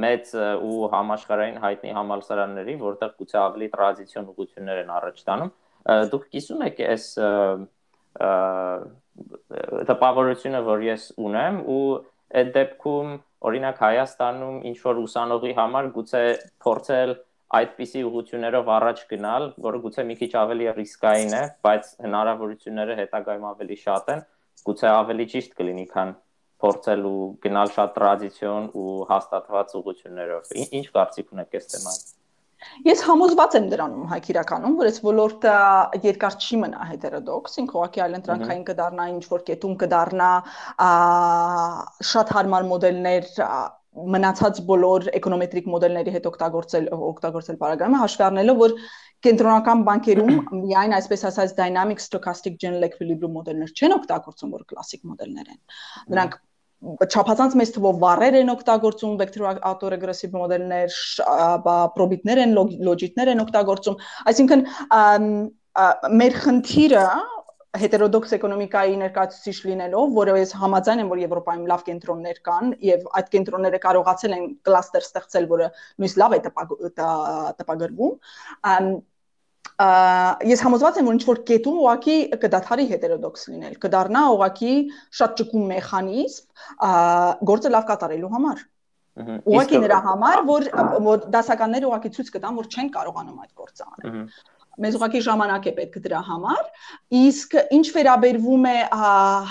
[0.06, 0.34] մեծ
[0.66, 5.54] ու համաշխարհային հայտնի համալսարանների, որտեղ գուցե ավելի տրադիցիոն ուղություններ են առաջ տանում
[5.86, 7.06] դուք կիսում եք այս
[9.90, 11.86] տպավորությունը, որ ես ունեմ ու
[12.36, 13.14] այդ դեպքում
[13.46, 16.24] օրինակ Հայաստանում ինչ որ ուսանողի համար գուցե
[16.66, 17.16] փորձել
[17.56, 23.78] այդպիսի ուղություններով առաջ գնալ, որը գուցե մի քիչ ավելի ռիսկային է, բայց հնարավորությունները հետագայում ավելի
[23.86, 24.24] շատ են,
[24.66, 26.14] գուցե ավելի ճիշտ կլինի, քան
[26.66, 32.25] փորձել ու գնալ շատ տրադիցիոն ու հաստատված ուղություններով։ Ինչ կարծիք ունեք այս թեմային։
[32.86, 35.54] Ես համոզված եմ դրանում հայ իրականում, որ այս ոլորտը
[36.06, 40.30] երկար չի մնա հետերոդոքս, ինք ուղղակի այլ ընտրանքային կդառնա ինչ որ կետում կդառնա
[42.12, 43.34] շատ հարմար մոդելներ
[43.96, 48.74] մնացած բոլոր էկոնոմետրիկ մոդելների հետ օգտագործել օգտագործել բարագայումը հաշվի առնելով որ
[49.26, 50.34] կենտրոնական բանկերում
[50.66, 55.62] միայն այսպես ասած dynamic stochastic general equilibrium մոդելներ չեն օգտագործում, որ կլասիկ մոդելներ են։
[56.12, 56.38] Նրանք
[57.06, 60.98] չափազանց մեծ թվով վառեր են օգտագործում վեկտոր auto-regressive մոդելներ,
[61.96, 62.58] պրոբիտներ են,
[62.90, 63.98] լոջիտներ են օգտագործում,
[64.32, 64.66] այսինքն
[66.22, 67.08] մեր խնդիրը
[67.76, 73.32] հետերոդոքս էկոնոմիկայի ներկայացուցիչ լինելով, որը ես համաձայն եմ, որ Եվրոպայում լավ կենտրոններ կան եւ այդ
[73.34, 76.40] կենտրոնները կարողացել են կլաստեր ստեղծել, որը նույնիսկ լավ է
[77.60, 78.16] տպագրվում,
[79.76, 84.74] ես համոզված եմ որ ինչ որ կետում ուղակի կդադարի հետերոդոքս լինել, կդառնա ուղակի
[85.20, 88.64] շատ ճկուն մեխանիզմ գործը լավ կատարելու համար։
[89.16, 90.70] Ուղակի նրա համար, որ
[91.06, 94.16] որ դասականները ուղակի ցույց կտան, որ չեն կարողանում այդ գործը անել։
[94.82, 96.64] մեզ ուղղակի ժամանակ է պետք դրա համար
[97.20, 98.76] իսկ ինչ վերաբերվում է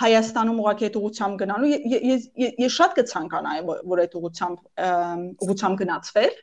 [0.01, 2.27] Հայաստանում ուղղակի այդ ուղությամբ գնալու ես
[2.65, 3.65] ես շատ կցանկանայի
[3.95, 4.85] որ այդ ուղությամբ
[5.49, 6.37] ուղությամբ գնացվեր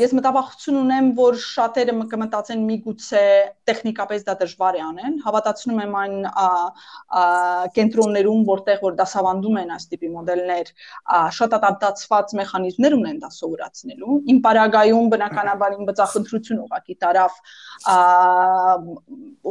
[0.00, 3.22] ես մտավախություն ունեմ, որ շատերը կմտածեն միգուցե
[3.70, 6.16] տեխնիկապես դա դժվար է անեն։ Հավատացնում եմ այն
[7.78, 10.72] կենտրոններում, որտեղ որ դասավանդում են այս տիպի մոդելներ,
[11.40, 17.40] շատ ադապտացված մեխանիզմներ ունեն դա սովորացնելու։ Իմ պարագայում բնականաբար իմ բծախնդրություն ուղակի տարավ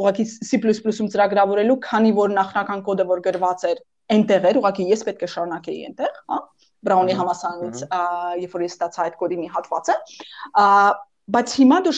[0.00, 5.22] ուղակի C++-ում ծրագրավորելու, քանի որ նախնական կոդը որ գրված էր այնտեղ էր, ուղղակի ես պետք
[5.22, 6.38] է շարունակեի այնտեղ, հա,
[6.86, 7.84] Բրաունի համասարանից,
[8.40, 9.96] երբ որ ես ստացա այդ կոդի մի հատվածը,
[11.30, 11.92] բայց հիմա դու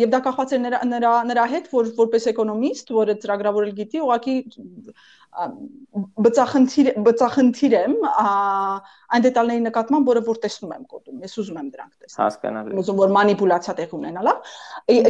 [0.00, 4.36] եւ դա կախված է նրա նրա նրա հետ որ որպես էկոնոմիստ որը ծրագրավորել գիտի ուղղակի
[6.24, 11.92] բծախնդիր բծախնդիր եմ այն դետալների նկատմամբ որը որ տեսնում եմ կոդում ես ուզում եմ դրանք
[12.04, 14.54] տեսնել հասկանալի ուզում որ մանիպուլյացիա տեղ ունենա լավ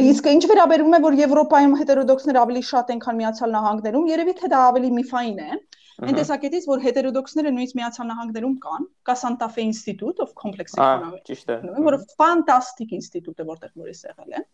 [0.09, 4.51] իսկ ինչ վերաբերում է որ եվրոպայում հետերոդոքսները ավելի շատ են քան միացյալ նահանգներում երևի թե
[4.55, 5.61] դա ավելի միֆային է
[6.03, 11.23] Այն տեսակետից, որ հետերոդոքսները նույնիսկ Միացյալ Նահանգներում կան, կա Santa Fe Institute of Complex Economics,
[11.29, 14.47] ճիշտ է, որը ֆանտաստիկ ինստիտուտ է, որտեղ որ ես եղել եմ։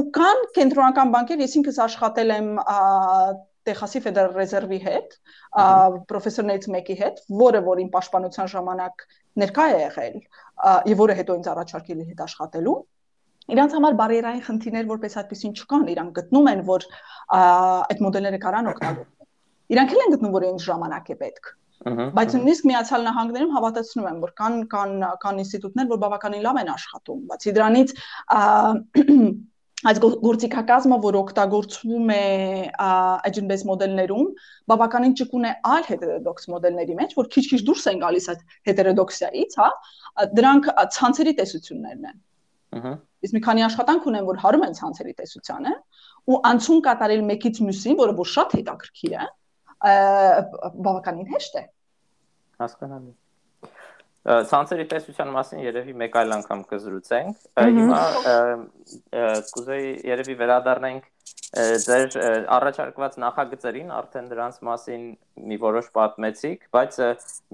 [0.00, 2.48] Ու կան կենտրոնական բանկեր, ես ինքս աշխատել եմ
[3.64, 5.14] Տեխասի Ֆեդերալ Ռեզերվի հետ,
[6.10, 9.06] պրոֆեսորներից մեկի հետ, որը որ իմ պաշտպանության ժամանակ
[9.40, 10.18] ներկա է եղել,
[10.90, 12.76] եւ որը հետո ինձ առաջարկել է հետ աշխատելու
[13.54, 16.86] Իրանց համար բարերային խնդիրներ որպես այդպեսին չկան, իրանք գտնում են, որ
[17.36, 19.23] այդ մոդելները կարան օգտագործել
[19.72, 21.50] Իրանք էլ են գտնում, որ այն ժամանակ է պետք։
[21.84, 24.92] Բայց նույնիսկ Միացյալ Նահանգներում հավատացնում եմ, որ կան կան
[25.24, 27.94] կան ինստիտուտներ, որ բավականին լավ են աշխատում, բացի դրանից
[29.90, 32.20] այս գործիքակազմը, որ օգտագործվում է
[33.28, 34.30] agent-based մոդելներում,
[34.72, 39.68] բավականին ճկուն է այլ heterodox մոդելների մեջ, որ քիչ-քիչ դուրս են գալիս այդ heterodoxia-ից, հա,
[40.40, 42.18] դրանք ցանցերի տեսություններն են։
[42.80, 42.94] Ահա։
[43.24, 45.74] Իսկ մի քանի աշխատանք ունեն, որ հարում են ցանցերի տեսությանը,
[46.32, 49.28] ու անցում կատարել մեկից մյուսին, որը որ շատ հետաքրքիր է,
[49.84, 51.64] բավականին հեշտ է։
[52.64, 53.12] Հասկանալի։
[54.24, 57.98] Ցանցերի տեսության մասին երևի մեկ այլ անգամ կզրուցենք։ Հիմա
[59.52, 61.10] կուզեի երևի վերադառնանք
[61.84, 62.16] ձեր
[62.56, 65.04] առաջարկված նախագծերին, արդեն դրանց մասին
[65.50, 66.96] մի որոշ պատմեցիք, բայց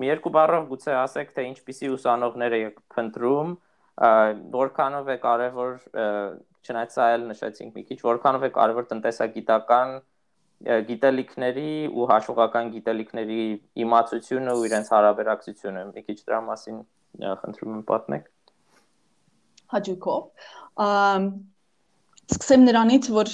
[0.00, 3.50] մի երկու բառով գուցե ասեք, թե ինչպիսի ուսանողներ եք փնտրում,
[4.54, 5.74] որքանով է կարևոր,
[6.70, 9.94] չնայած սա էլ նշեցինք մի քիչ, որքանով է կարևոր տնտեսագիտական
[10.60, 13.44] գիտելիքների ու հաշվողական գիտելիքների
[13.84, 16.82] իմացությունը ու իրենց հարաբերակցությունը։ Մի քիչ դրա մասին
[17.40, 18.26] խնդրում եմ պատմեք։
[19.74, 20.22] Հաջողով։
[22.30, 23.32] Սկսեմ նրանից, որ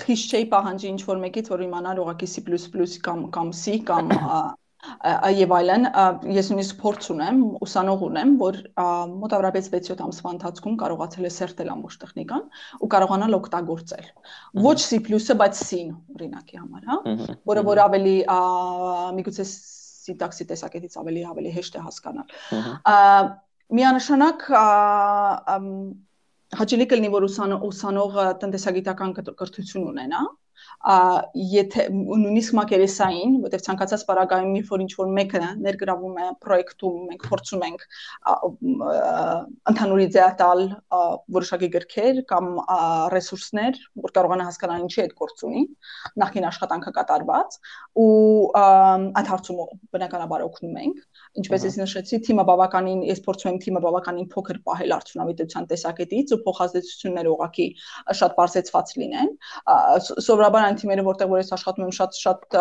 [0.00, 2.42] խիստ չէի պահանջի ինչ որ մեկից, որ իմանար ուղակի C++
[3.06, 4.12] կամ կամ C կամ
[5.36, 5.86] եւ այլն
[6.32, 8.58] ես նույնիսկ փորձ ունեմ ուսանող ունեմ որ
[9.20, 12.46] մոտավորապես 6-7 ամսվա ընթացքում կարողացել է սերտել ամբողջ տեխնիկան
[12.80, 14.08] ու կարողանալ օգտագործել
[14.66, 16.98] ոչ C++-ը բայց C-ն օրինակի համար հա
[17.52, 18.16] որը որ ավելի
[19.20, 22.26] միգուցե սինտաքսի տեսակետից ավելի ավելի հեշտ է հասկանալ
[23.80, 24.46] միանշանակ
[26.60, 30.22] հաճելի կլինի որ ուսանողը տնտեսագիտական կրթություն ունենա
[30.80, 37.26] եթե նույնիսկ մակերեսային, որտեղ ցանկացած պարագայում մի որ ինչ որ մեկը ներգրավում է պրոյեկտում, մենք
[37.28, 37.84] փորձում ենք
[39.70, 40.64] ընդհանուր իդեա տալ
[41.36, 42.48] որոշակի գրքեր կամ
[43.12, 45.66] ռեսուրսներ, որ կարողանա հասկանալ ինչի այդ գործ ունի,
[46.24, 47.60] նախին աշխատանքը կատարված
[48.00, 48.08] ու
[48.56, 49.62] այդ հարցում
[49.92, 51.04] բնականաբար օգնում ենք
[51.38, 56.38] ինչպես ես նշեցի, թիմը բավականին, ես փորձում եմ թիմը բավականին փոքր պահել արդյունավետության տեսակետից ու
[56.46, 57.66] փոխազդեցությունները ուղակի
[58.20, 59.30] շատ բարձեցված լինեն։
[60.26, 62.58] Սովորաբար այն թիմերը, որտեղ որ ես աշխատում եմ, շատ շատ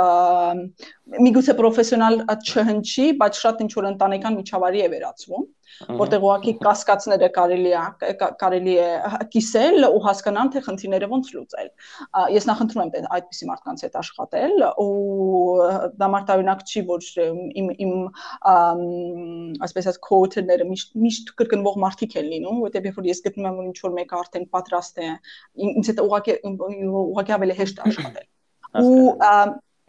[1.28, 5.48] միգուցե պրոֆեսիոնալ չհնչի, բայց շատ ինչ որ ընտանեկան միջավայրի է վերածվում
[6.00, 8.90] որտեղ ուղակի կասկածները կարելի է կարելի է
[9.34, 11.70] կիսել ու հասկանալ թե խնդիրները ոնց լուծել։
[12.36, 14.90] Ես նախընտրում եմ այդպիսի մարդկանց հետ աշխատել ու
[16.00, 17.08] դա մարտահրինակ չի որ
[17.64, 17.94] իմ իմ
[19.70, 23.60] ասես ասած քոուչերները միշտ միշտ կրկնվող մարդիկ են լինում, որտեղ երբ որ ես գտնում եմ
[23.60, 25.10] որ ինչ որ մեկը արդեն պատրաստ է
[25.70, 26.38] ինձ հետ ուղակի
[27.00, 28.30] ուղակի ավելի հեշտ աշխատել։
[28.80, 29.14] Ու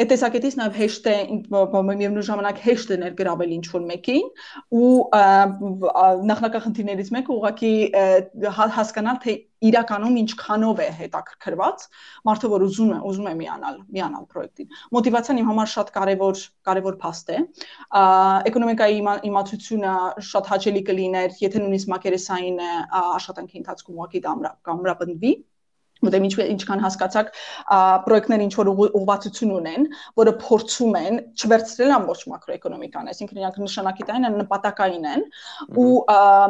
[0.00, 1.14] Այդ տեսակետից նաև հեշտ է
[1.52, 4.28] միևնույն ժամանակ հեշտ է ներգրավել ինչ որ մեկին
[4.80, 4.92] ու
[6.30, 7.72] նախնական խնդիրներից մեկը ուղղակի
[8.56, 9.34] հա, հասկանալ թե
[9.68, 11.84] իրականում ինչքանով է հետաքրքրված
[12.30, 16.96] մարդը որ ուզում է ուզում է միանալ միանալ պրոյեկտին մոտիվացիան իմ համար շատ կարևոր կարևոր
[17.04, 17.42] փաստ է
[18.48, 19.94] էկոնոմիկայի իմացությունը
[20.30, 22.64] շատ հաճելի կլիներ եթե նույնիսկ մակերեսային
[23.04, 24.36] աշխատանքի ընթացքում ուղղակի դա
[24.80, 25.34] ամրապնդվի
[26.06, 27.32] որտեղ ինչ ինչքան հասկացակ
[28.06, 29.88] պրոյեկտներ ինչ որ ուղղվածություն ունեն,
[30.20, 35.26] որը փորձում են չվերցնել ամբողջ մակրոէկոնոմիկան, այսինքն իրանք նշանակիտային են, նպատակային են
[35.84, 35.90] ու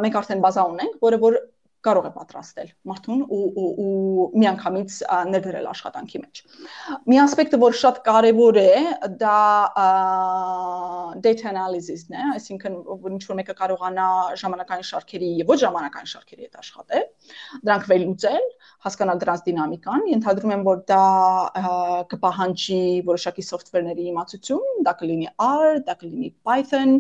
[0.04, 1.40] մենք արդեն բազա ունենք, որը որ
[1.86, 4.96] կարող է պատրաստել մարդուն ու ու, ու միանգամից
[5.32, 6.40] ներդրել աշխատանքի մեջ։
[7.08, 8.74] Մի ասպեկտը, որ շատ կարևոր է,
[9.22, 9.38] դա
[11.24, 12.76] data analysis-ն է, այսինքն
[13.14, 14.08] ինչ որ մեկը կարողանա
[14.42, 17.08] ժամանակային շարքերի եւ ոչ ժամանակային şarkերի հետ աշխատել,
[17.64, 18.46] դրանք վերլուծել,
[18.86, 21.02] հասկանալ դրանց դինամիկան, ենթադրում եմ, որ դա
[22.12, 26.96] կպահանջի որոշակի software-ների իմացություն, դա կլինի R, դա կլինի Python,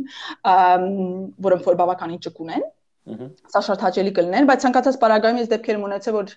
[1.50, 2.68] որոնք որ բավականին ճկուն են
[3.00, 6.32] Սա շատ հաճելի կլիներ, բայց ցանկացած պարագայում ես դեպքեր ունեցել, որ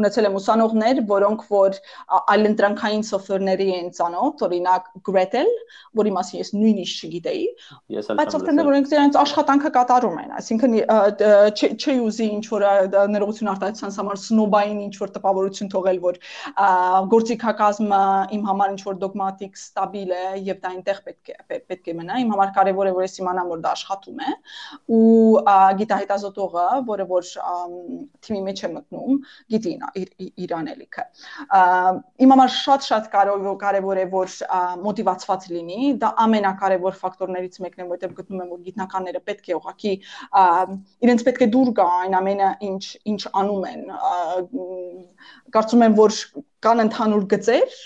[0.00, 1.76] ունեցել եմ ուսանողներ, որոնք որ
[2.34, 5.50] այլընտրանքային սոֆթվերների են ծանոթ, օրինակ Gretel,
[6.00, 7.44] որի մասին ես նույնիսկ չգիտեի։
[8.18, 10.78] Բայց սոֆթվերները, որոնք դրանց աշխատանքը կատարում են, այսինքն
[11.78, 12.66] չի ուզի ինչ որ
[13.12, 16.20] ներողություն արտահայտության համար սնոբային ինչ որ տպավորություն թողել, որ
[17.12, 18.02] գործիքակազմը
[18.38, 22.20] իմ համար ինչ որ դոգմատիկ, ստաբիլ է եւ դա այնտեղ պետք է պետք է մնա։
[22.24, 24.36] Իմ համար կարեւոր է որ ես իմանամ որ դա աշխատում է
[24.88, 25.42] ու
[25.80, 27.30] գիտահետազոտողը, որը որ
[28.24, 29.18] թիմի մեջ է մտնում,
[29.54, 29.72] գիտի
[30.44, 31.04] իր անելիքը։
[32.24, 34.36] Իմ համար շատ-շատ կարևոր է որ
[34.86, 39.94] մոտիվացված լինի, դա ամենակարևոր ֆակտորներից մեկն է, որտեղ գտնում եմ որ գիտնականները պետք է ուղղակի
[41.08, 43.86] իրենց պետք է դուր գա այն ամենը, ինչ ինչ անում են։
[45.58, 46.18] Կարծում եմ որ
[46.64, 47.78] կան ընդհանուր գծեր,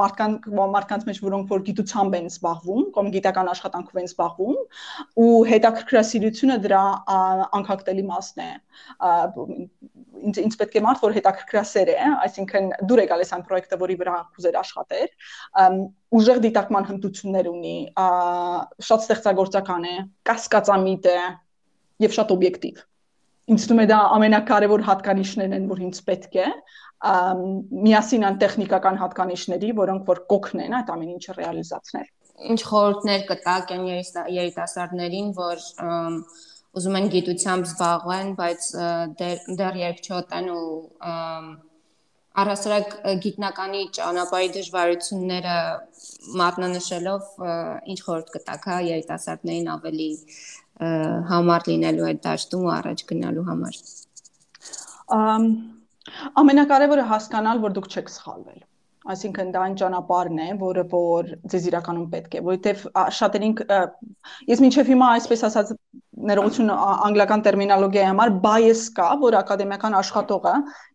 [0.00, 4.58] մարդկանց մարդկանց մեջ որոնք որ գիտությամբ են զբաղվում կամ գիտական աշխատանքով են զբաղվում
[5.24, 6.82] ու հետաքրքրասիրությունը դրա
[7.58, 8.50] անկախտելի մասն է.
[10.24, 13.96] ինձ ինձ պետք է մարդ որ հետաքրքրասեր է այսինքն դուր է գալիս այն պրոյեկտը որի
[14.00, 15.08] վրա կուզեր աշխատեր
[16.18, 17.76] ուժեղ դիտարկման հմտություններ ունի
[18.88, 19.94] շատ ստեղծագործական է
[20.30, 21.18] կասկածամիտ է
[22.06, 22.82] եւ շատ օբյեկտիվ
[23.52, 26.46] ինձ թվում է դա ամենակարևոր հատկանիշներն են որ ինձ պետք է
[27.04, 32.06] միասին ան տեխնիկական հատկանիշների, որոնք որ կօգնեն այդ ամեն ինչը ռեալիզացնել։
[32.54, 33.84] Ինչ խորհուրդներ կտակ այն
[34.38, 35.66] երիտասարդներին, որ
[36.74, 38.70] ուզում են գիտությամբ զբաղվեն, բայց
[39.60, 40.64] դեռ երկչոտ են ու
[42.34, 45.58] առհասարակ գիտնականի ճանապարհի դժվարությունները
[46.40, 47.28] մատնանշելով
[47.92, 50.08] ինչ խորհուրդ կտակ հա երիտասարդներին ավելի
[51.30, 53.80] համառ լինելու այդ դաշտում ու առաջ գնալու համար։
[55.14, 55.46] Ամ
[56.40, 58.58] Ամենակարևորը հասկանալ, որ դուք չեք սխալվել։
[59.04, 62.84] Այսինքն դա այն ճանապարհն է, որը որ ձեզ իրականում պետք է, որովհետև
[63.18, 63.56] շատերին
[64.48, 65.72] ես մինչև հիմա այսպես ասած
[66.24, 70.52] ներողություն անգլիական տերմինոլոգիայի համար bias կա, որ ակադեմիական աշխատողը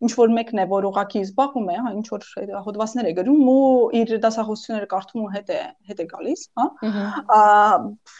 [0.07, 2.25] ինչ որ մեկն է, որ ուղակի զբաղվում է, հա, ինչ որ
[2.65, 3.59] հոդվածներ է գրում ու
[3.99, 5.59] իր դասախոսությունները կարդում ու հետ է
[5.91, 6.67] հետ է գալիս, հա։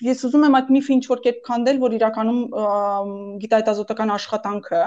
[0.10, 2.42] Ես ուզում եմ այդ միֆը ինչ որ կերպ քանդել, որ իրականում
[3.46, 4.84] գիտահետազոտական աշխատանքը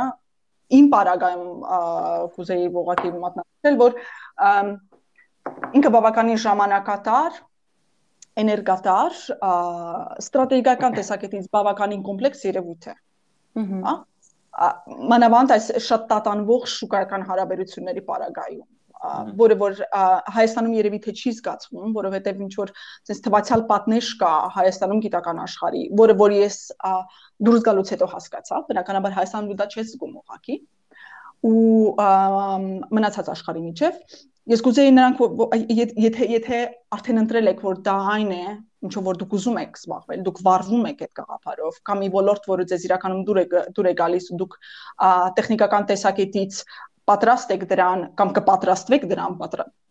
[0.73, 1.49] իմ պարագայում
[2.37, 3.99] կուզեի ողակի մատնացնել, որ
[5.79, 7.41] ինքը բավականին ժամանակատար
[8.43, 9.17] էներգատար,
[10.25, 12.95] ստրատեգիական տեսակետից բավականին կոմպլեքս երևույթ է։
[13.87, 13.97] Հա։
[15.13, 18.69] Մանավանդ այս շատ տատանվող շուկայական հարաբերությունների պարագայում
[19.39, 19.79] որը որ
[20.35, 22.73] Հայաստանում երևի թե չի զգացվում, որովհետև ինչ որ
[23.09, 26.59] sense թվացial պատնեշ կա Հայաստանում գիտական աշխարհի, որը որ ես
[27.49, 30.59] դուրս գալուց հետո հասկացա, բնականաբար Հայաստանում դա չես զգում ուղակի
[31.43, 31.59] ու
[32.95, 33.99] մնացած աշխարհի միջև
[34.51, 35.21] ես կուզեի նրանք
[35.71, 36.61] եթե եթե
[36.97, 38.47] արդեն ընտրել եք որ դա այն է
[38.83, 42.67] ինչով որ դուք ուզում եք զբաղվել դուք վառվում եք այդ գաղափարով կամ մի ոլորտ որը
[42.73, 43.45] ձեզ իրականում դուր է
[43.77, 44.57] դուր է գալիս ու դուք
[45.39, 46.59] տեխնիկական տեսակետից
[47.13, 49.39] պատրաստ եք դրան կամ կպատրաստվեք դրան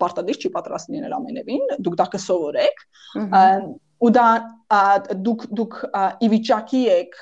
[0.04, 2.86] պարտադիր չի պատրաստ լինել ամենևին դուք դա կսովորեք
[4.02, 4.28] ու դա
[5.26, 5.82] դուք դուք
[6.28, 7.20] ի վիճակի եք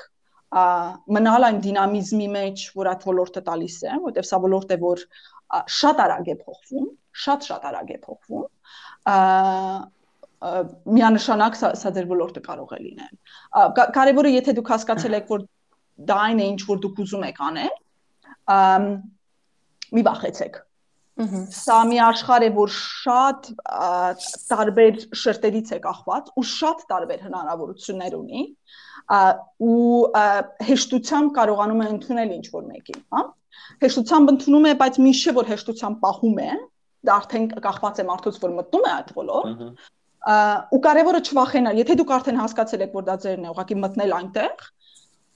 [0.50, 5.04] մնալ այն դինամիզմի մեջ, որ այդ ոլորտը տալիս է, որտեղ սա ոլորտ է, որ
[5.50, 6.90] շատ արագ է փոխվում,
[7.24, 8.46] շատ-շատ արագ է փոխվում
[10.40, 13.16] միանշանակ սա, սա ձեր ոլորտը կարող է լինել։
[13.98, 15.44] Կարևորը եթե դուք հասկացել եք, որ
[16.10, 17.74] դա այն է, ինչ որ դուք ուզում եք անել,
[20.00, 20.62] մի վախեցեք։
[21.20, 23.48] Սա մի աշխարհ է, որ շատ
[24.52, 28.44] տարբեր շերտերից է կախված ու շատ տարբեր հնարավորություններ ունի
[29.60, 30.00] ու
[30.70, 33.24] հեշտությամբ կարողանում է ընդունել ինչ որ մեկին, հա։
[33.84, 36.52] Հեշտությամբ ընդունում է, բայց միշտ որ հեշտությամբ պահում է,
[37.10, 39.66] դա արդեն կախված է մարդուց, որ մտնում է այդ ոլորտ
[40.20, 44.66] ու կարևորը չվախենալ, եթե դուք արդեն հասկացել եք, որ դա ձերն է, ուղղակի մտնել այնտեղ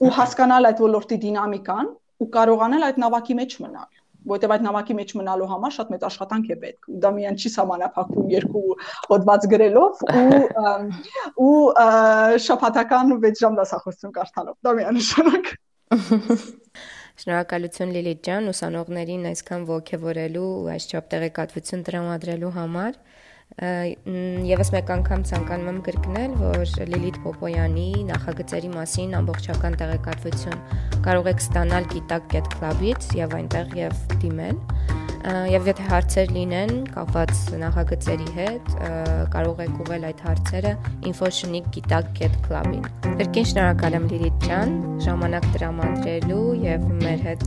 [0.04, 1.88] ու հասկանալ այդ ոլորտի դինամիկան
[2.20, 6.50] ու կարողանալ այդ նավակի մեջ մնալ որտեւ այդ նամակի մեջ մնալու համար շատ մեծ աշխատանք
[6.54, 8.64] է պետք։ Դա միայն չի սահմանափակվում երկու
[9.10, 10.40] հոդված գրելով ու
[11.48, 11.56] ու
[12.46, 15.50] շփաթական 6 ժամ դասախոսություն կարդալով։ Դա միանշանակ։
[17.14, 22.96] Շնորհակալություն Լիլիթ ջան, ուսանողներին այսքան ողջևորելու ու այս չափ տեղեկատվություն տրամադրելու համար։
[23.54, 30.66] Եվս մեկ անգամ ցանկանում եմ կրկնել, որ Լիլիթ Պոպոյանի նախագծերի մասին ամբողջական տեղեկատվություն
[31.06, 34.60] կարող եք ստանալ Գիտակ.get club-ից եւ այնտեղ եւ դիմել
[35.24, 37.30] եւ եթե հարցեր լինեն կապված
[37.62, 38.66] նախագծերի հետ,
[39.32, 40.72] կարող եք ուղղել այդ հարցերը
[41.10, 42.84] info.gitag.get club-ին։
[43.22, 44.76] Կրկին շնորհակալ եմ Լիլիթ ջան,
[45.06, 47.46] ժամանակ տրամադրելու եւ մեր հետ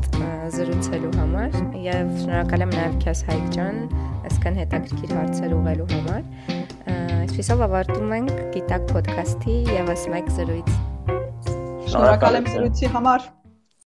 [0.58, 3.82] զրուցելու համար եւ շնորհակալ եմ նաեւ քեզ Հայկ ջան,
[4.32, 10.72] այսքան հետաքրքիր հարցեր ուղղելու համար։ Այսպեսով ավարտում ենք Գիտակ ոդքասթի եւս մեկ զրույց։
[11.88, 13.28] Շնորհակալ եմ զրույցի համար։